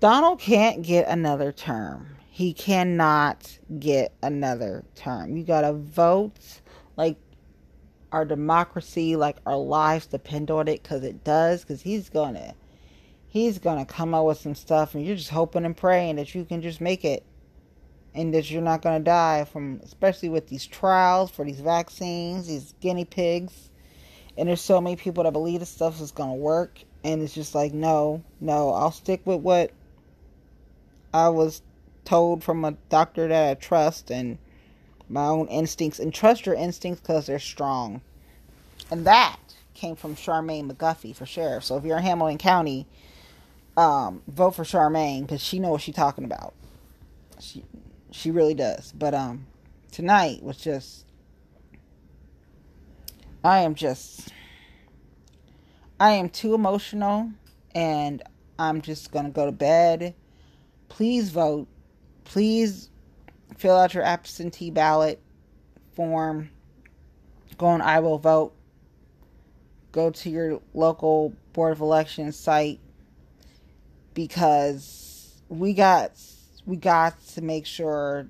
Donald 0.00 0.40
can't 0.40 0.82
get 0.82 1.06
another 1.06 1.52
term. 1.52 2.16
He 2.30 2.52
cannot 2.52 3.58
get 3.78 4.14
another 4.22 4.84
term. 4.94 5.36
You 5.36 5.44
got 5.44 5.62
to 5.62 5.74
vote 5.74 6.60
like 6.96 7.16
our 8.12 8.24
democracy, 8.24 9.16
like 9.16 9.36
our 9.46 9.56
lives 9.56 10.06
depend 10.06 10.50
on 10.50 10.68
it 10.68 10.82
because 10.82 11.02
it 11.02 11.24
does. 11.24 11.62
Because 11.62 11.82
he's 11.82 12.08
gonna, 12.08 12.54
he's 13.26 13.58
gonna 13.58 13.84
come 13.84 14.14
up 14.14 14.24
with 14.24 14.38
some 14.38 14.54
stuff, 14.54 14.94
and 14.94 15.04
you're 15.04 15.16
just 15.16 15.30
hoping 15.30 15.64
and 15.64 15.76
praying 15.76 16.16
that 16.16 16.34
you 16.34 16.44
can 16.44 16.62
just 16.62 16.80
make 16.80 17.04
it, 17.04 17.24
and 18.16 18.32
that 18.34 18.50
you're 18.50 18.62
not 18.62 18.82
gonna 18.82 19.00
die 19.00 19.44
from, 19.44 19.80
especially 19.84 20.30
with 20.30 20.48
these 20.48 20.66
trials 20.66 21.30
for 21.30 21.44
these 21.44 21.60
vaccines, 21.60 22.48
these 22.48 22.74
guinea 22.80 23.04
pigs. 23.04 23.70
And 24.38 24.48
there's 24.48 24.60
so 24.60 24.80
many 24.80 24.96
people 24.96 25.24
that 25.24 25.32
believe 25.32 25.60
this 25.60 25.68
stuff 25.68 26.00
is 26.00 26.10
gonna 26.10 26.34
work, 26.34 26.80
and 27.04 27.22
it's 27.22 27.34
just 27.34 27.54
like, 27.54 27.72
no, 27.72 28.24
no, 28.40 28.70
I'll 28.72 28.90
stick 28.90 29.20
with 29.24 29.40
what 29.40 29.70
I 31.12 31.28
was 31.28 31.62
told 32.04 32.42
from 32.42 32.64
a 32.64 32.72
doctor 32.88 33.28
that 33.28 33.50
I 33.50 33.54
trust, 33.54 34.10
and 34.10 34.38
my 35.08 35.26
own 35.26 35.46
instincts 35.48 35.98
and 35.98 36.12
trust 36.12 36.46
your 36.46 36.54
instincts 36.54 37.00
because 37.00 37.26
they're 37.26 37.38
strong. 37.38 38.00
And 38.90 39.04
that 39.06 39.38
came 39.74 39.94
from 39.94 40.16
Charmaine 40.16 40.70
McGuffey 40.70 41.14
for 41.14 41.26
sheriff. 41.26 41.64
So 41.64 41.76
if 41.76 41.84
you're 41.84 41.98
in 41.98 42.02
Hamilton 42.02 42.38
County, 42.38 42.86
um, 43.76 44.22
vote 44.26 44.52
for 44.52 44.64
Charmaine 44.64 45.22
because 45.22 45.42
she 45.42 45.58
knows 45.58 45.72
what 45.72 45.80
she's 45.82 45.94
talking 45.94 46.24
about. 46.24 46.54
She 47.40 47.62
she 48.16 48.30
really 48.30 48.54
does. 48.54 48.92
But 48.92 49.14
um, 49.14 49.46
tonight 49.92 50.42
was 50.42 50.56
just 50.56 51.04
I 53.44 53.58
am 53.60 53.74
just 53.74 54.32
I 56.00 56.12
am 56.12 56.30
too 56.30 56.54
emotional 56.54 57.30
and 57.74 58.22
I'm 58.58 58.80
just 58.80 59.12
gonna 59.12 59.30
go 59.30 59.46
to 59.46 59.52
bed. 59.52 60.14
Please 60.88 61.30
vote. 61.30 61.68
Please 62.24 62.90
fill 63.56 63.76
out 63.76 63.94
your 63.94 64.02
absentee 64.02 64.70
ballot 64.70 65.20
form, 65.94 66.50
go 67.56 67.66
on 67.66 67.80
I 67.80 68.00
will 68.00 68.18
vote, 68.18 68.54
go 69.92 70.10
to 70.10 70.30
your 70.30 70.60
local 70.74 71.34
board 71.52 71.72
of 71.72 71.80
elections 71.80 72.36
site 72.36 72.80
because 74.12 75.40
we 75.48 75.72
got 75.72 76.12
we 76.66 76.76
got 76.76 77.24
to 77.28 77.42
make 77.42 77.64
sure 77.64 78.26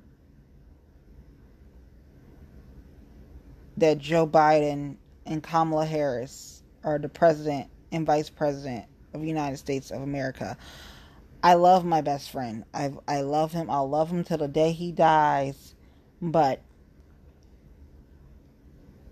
that 3.79 3.99
Joe 3.99 4.27
Biden 4.27 4.97
and 5.25 5.43
Kamala 5.43 5.87
Harris 5.87 6.63
are 6.85 6.99
the 6.99 7.09
president 7.09 7.69
and 7.91 8.07
vice 8.07 8.31
president 8.31 8.87
of 9.15 9.23
the 9.23 9.27
United 9.27 9.57
States 9.57 9.91
of 9.91 10.03
America. 10.03 10.57
I 11.43 11.55
love 11.55 11.85
my 11.85 12.01
best 12.01 12.31
friend. 12.31 12.65
I 12.75 12.93
I 13.09 13.23
love 13.23 13.53
him. 13.53 13.71
I'll 13.71 13.89
love 13.89 14.11
him 14.11 14.25
till 14.25 14.39
the 14.39 14.49
day 14.49 14.73
he 14.73 14.93
dies. 14.93 15.75
But 16.21 16.63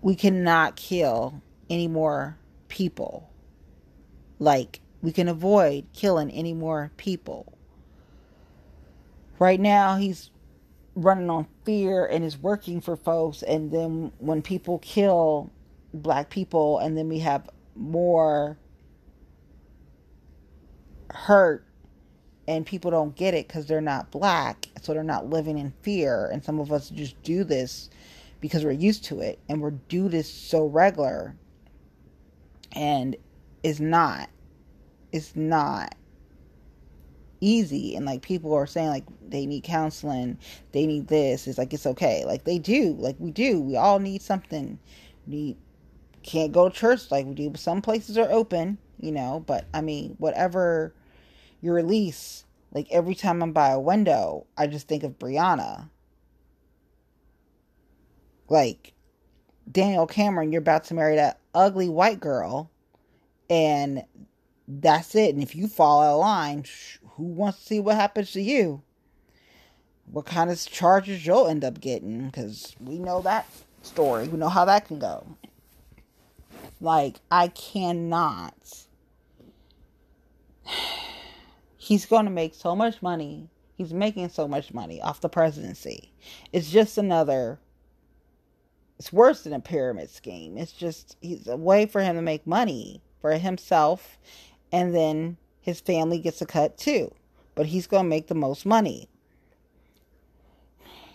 we 0.01 0.15
cannot 0.15 0.75
kill 0.75 1.41
any 1.69 1.87
more 1.87 2.37
people. 2.67 3.29
Like 4.39 4.81
we 5.01 5.11
can 5.11 5.27
avoid 5.27 5.85
killing 5.93 6.29
any 6.31 6.53
more 6.53 6.91
people. 6.97 7.54
Right 9.39 9.59
now 9.59 9.97
he's 9.97 10.31
running 10.95 11.29
on 11.29 11.47
fear 11.65 12.05
and 12.05 12.23
is 12.23 12.37
working 12.37 12.81
for 12.81 12.95
folks. 12.95 13.43
And 13.43 13.71
then 13.71 14.11
when 14.19 14.41
people 14.41 14.79
kill 14.79 15.51
black 15.93 16.29
people 16.29 16.79
and 16.79 16.97
then 16.97 17.09
we 17.09 17.19
have 17.19 17.49
more 17.75 18.57
hurt 21.11 21.65
and 22.47 22.65
people 22.65 22.91
don't 22.91 23.15
get 23.15 23.33
it 23.33 23.47
because 23.47 23.65
they're 23.65 23.81
not 23.81 24.11
black 24.11 24.67
so 24.81 24.93
they're 24.93 25.03
not 25.03 25.29
living 25.29 25.57
in 25.57 25.73
fear. 25.81 26.27
And 26.31 26.43
some 26.43 26.59
of 26.59 26.71
us 26.71 26.89
just 26.89 27.21
do 27.23 27.43
this 27.43 27.89
because 28.39 28.63
we're 28.63 28.71
used 28.71 29.03
to 29.05 29.19
it 29.19 29.39
and 29.49 29.61
we're 29.61 29.71
do 29.71 30.07
this 30.09 30.31
so 30.31 30.65
regular. 30.65 31.35
And 32.71 33.15
it's 33.63 33.79
not 33.79 34.29
it's 35.11 35.35
not 35.35 35.95
easy 37.45 37.95
and 37.95 38.05
like 38.05 38.21
people 38.21 38.53
are 38.53 38.67
saying 38.67 38.89
like 38.89 39.05
they 39.27 39.45
need 39.45 39.63
counseling 39.63 40.37
they 40.71 40.85
need 40.85 41.07
this 41.07 41.47
it's 41.47 41.57
like 41.57 41.73
it's 41.73 41.85
okay. 41.85 42.23
Like 42.25 42.43
they 42.43 42.59
do 42.59 42.95
like 42.99 43.15
we 43.19 43.31
do 43.31 43.59
we 43.61 43.75
all 43.75 43.99
need 43.99 44.21
something. 44.21 44.79
We 45.27 45.57
can't 46.23 46.51
go 46.51 46.69
to 46.69 46.75
church 46.75 47.11
like 47.11 47.25
we 47.25 47.35
do 47.35 47.49
but 47.51 47.59
some 47.59 47.81
places 47.81 48.17
are 48.17 48.31
open 48.31 48.79
you 48.99 49.11
know 49.11 49.43
but 49.45 49.65
i 49.75 49.79
mean 49.79 50.15
whatever 50.17 50.91
your 51.65 51.73
release, 51.73 52.45
like 52.71 52.87
every 52.91 53.15
time 53.15 53.41
I'm 53.41 53.51
by 53.51 53.69
a 53.69 53.79
window, 53.79 54.45
I 54.57 54.67
just 54.67 54.87
think 54.87 55.03
of 55.03 55.17
Breonna. 55.17 55.89
Like, 58.47 58.93
Daniel 59.69 60.05
Cameron, 60.05 60.51
you're 60.51 60.61
about 60.61 60.83
to 60.85 60.93
marry 60.93 61.15
that 61.15 61.39
ugly 61.55 61.89
white 61.89 62.19
girl, 62.19 62.69
and 63.49 64.03
that's 64.67 65.15
it. 65.15 65.33
And 65.33 65.43
if 65.43 65.55
you 65.55 65.67
fall 65.67 66.01
out 66.01 66.13
of 66.13 66.19
line, 66.19 66.65
who 67.11 67.23
wants 67.23 67.59
to 67.59 67.65
see 67.65 67.79
what 67.79 67.95
happens 67.95 68.31
to 68.31 68.41
you? 68.41 68.81
What 70.11 70.25
kind 70.25 70.49
of 70.49 70.65
charges 70.65 71.25
you'll 71.25 71.47
end 71.47 71.63
up 71.63 71.79
getting? 71.79 72.27
Because 72.27 72.75
we 72.79 72.99
know 72.99 73.21
that 73.21 73.47
story. 73.81 74.27
We 74.27 74.37
know 74.37 74.49
how 74.49 74.65
that 74.65 74.87
can 74.87 74.99
go. 74.99 75.25
Like, 76.79 77.17
I 77.31 77.47
cannot 77.49 78.85
he's 81.77 82.05
going 82.05 82.25
to 82.25 82.31
make 82.31 82.53
so 82.53 82.75
much 82.75 83.01
money. 83.01 83.49
He's 83.77 83.93
making 83.93 84.29
so 84.29 84.47
much 84.47 84.73
money 84.73 85.01
off 85.01 85.21
the 85.21 85.29
presidency. 85.29 86.11
It's 86.53 86.71
just 86.71 86.97
another 86.97 87.59
it's 88.97 89.11
worse 89.11 89.43
than 89.43 89.53
a 89.53 89.59
pyramid 89.59 90.09
scheme. 90.09 90.57
It's 90.57 90.71
just 90.71 91.17
he's 91.21 91.47
a 91.47 91.57
way 91.57 91.85
for 91.85 92.01
him 92.01 92.15
to 92.15 92.21
make 92.21 92.47
money 92.47 93.01
for 93.19 93.31
himself 93.33 94.17
and 94.75 94.93
then 94.93 95.37
his 95.61 95.79
family 95.79 96.19
gets 96.19 96.41
a 96.41 96.45
cut 96.45 96.77
too. 96.77 97.09
But 97.55 97.67
he's 97.67 97.87
going 97.87 98.03
to 98.03 98.09
make 98.09 98.27
the 98.27 98.35
most 98.35 98.65
money. 98.65 99.07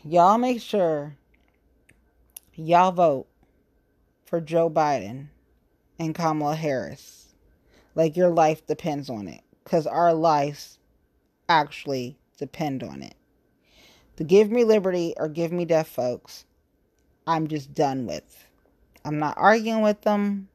Y'all 0.02 0.38
make 0.38 0.62
sure 0.62 1.18
y'all 2.54 2.90
vote 2.90 3.26
for 4.24 4.40
Joe 4.40 4.70
Biden 4.70 5.26
and 5.98 6.14
Kamala 6.14 6.56
Harris. 6.56 7.34
Like 7.94 8.16
your 8.16 8.30
life 8.30 8.66
depends 8.66 9.10
on 9.10 9.28
it 9.28 9.42
because 9.62 9.86
our 9.86 10.14
lives 10.14 10.78
actually 11.46 12.16
depend 12.38 12.82
on 12.82 13.02
it. 13.02 13.14
To 14.16 14.24
give 14.24 14.50
me 14.50 14.64
liberty 14.64 15.12
or 15.18 15.28
give 15.28 15.52
me 15.52 15.66
death, 15.66 15.88
folks, 15.88 16.46
I'm 17.26 17.46
just 17.46 17.74
done 17.74 18.06
with. 18.06 18.46
I'm 19.04 19.18
not 19.18 19.36
arguing 19.36 19.82
with 19.82 20.00
them. 20.00 20.48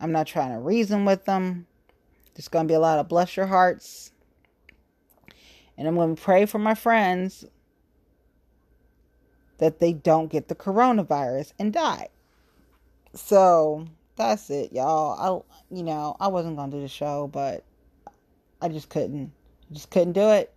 I'm 0.00 0.12
not 0.12 0.28
trying 0.28 0.52
to 0.52 0.60
reason 0.60 1.04
with 1.04 1.24
them. 1.24 1.66
There's 2.34 2.48
going 2.48 2.66
to 2.66 2.70
be 2.70 2.74
a 2.74 2.80
lot 2.80 2.98
of 2.98 3.08
bless 3.08 3.36
your 3.36 3.46
hearts. 3.46 4.12
And 5.76 5.88
I'm 5.88 5.94
going 5.94 6.16
to 6.16 6.22
pray 6.22 6.46
for 6.46 6.58
my 6.58 6.74
friends 6.74 7.44
that 9.58 9.78
they 9.78 9.92
don't 9.92 10.30
get 10.30 10.48
the 10.48 10.54
coronavirus 10.54 11.52
and 11.58 11.72
die. 11.72 12.08
So 13.14 13.86
that's 14.16 14.50
it, 14.50 14.72
y'all. 14.72 15.46
I, 15.70 15.74
you 15.74 15.82
know, 15.82 16.16
I 16.20 16.28
wasn't 16.28 16.56
going 16.56 16.70
to 16.70 16.76
do 16.76 16.82
the 16.82 16.88
show, 16.88 17.28
but 17.28 17.64
I 18.60 18.68
just 18.68 18.88
couldn't. 18.88 19.32
Just 19.70 19.90
couldn't 19.90 20.12
do 20.12 20.30
it. 20.30 20.52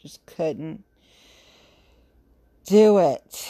Just 0.00 0.24
couldn't 0.26 0.84
do 2.64 2.98
it. 2.98 3.48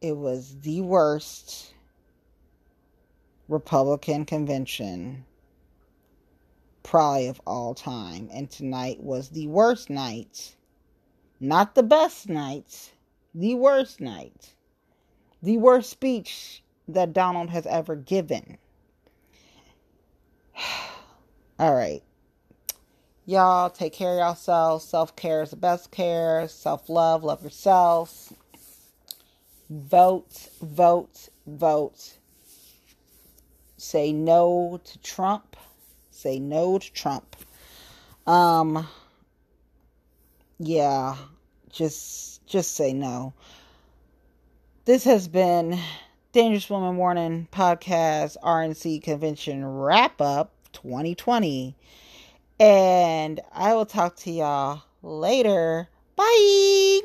it 0.00 0.16
was 0.16 0.60
the 0.60 0.80
worst 0.80 1.74
Republican 3.48 4.24
convention 4.24 5.24
probably 6.82 7.28
of 7.28 7.40
all 7.46 7.74
time. 7.74 8.28
And 8.32 8.50
tonight 8.50 9.02
was 9.02 9.30
the 9.30 9.46
worst 9.46 9.90
night. 9.90 10.56
Not 11.40 11.74
the 11.74 11.82
best 11.82 12.28
night, 12.28 12.92
the 13.34 13.54
worst 13.54 14.00
night. 14.00 14.54
The 15.42 15.56
worst 15.56 15.90
speech 15.90 16.62
that 16.88 17.12
Donald 17.12 17.50
has 17.50 17.66
ever 17.66 17.96
given. 17.96 18.58
all 21.58 21.74
right. 21.74 22.02
Y'all 23.26 23.70
take 23.70 23.92
care 23.92 24.12
of 24.12 24.18
yourselves. 24.18 24.84
Self 24.84 25.14
care 25.14 25.42
is 25.42 25.50
the 25.50 25.56
best 25.56 25.90
care. 25.90 26.48
Self 26.48 26.88
love, 26.88 27.22
love 27.22 27.42
yourselves. 27.42 28.32
Vote, 29.70 30.48
vote, 30.60 31.28
vote. 31.46 32.18
Say 33.76 34.12
no 34.12 34.80
to 34.82 34.98
Trump. 34.98 35.49
Say 36.20 36.38
no 36.38 36.78
to 36.78 36.92
Trump. 36.92 37.34
Um 38.26 38.86
yeah, 40.58 41.16
just 41.70 42.46
just 42.46 42.74
say 42.74 42.92
no. 42.92 43.32
This 44.84 45.04
has 45.04 45.28
been 45.28 45.78
Dangerous 46.32 46.68
Woman 46.68 46.98
Warning 46.98 47.48
Podcast 47.50 48.36
RNC 48.44 49.02
Convention 49.02 49.64
Wrap 49.64 50.20
Up 50.20 50.52
2020. 50.74 51.74
And 52.58 53.40
I 53.50 53.72
will 53.72 53.86
talk 53.86 54.16
to 54.16 54.30
y'all 54.30 54.82
later. 55.02 55.88
Bye. 56.16 57.00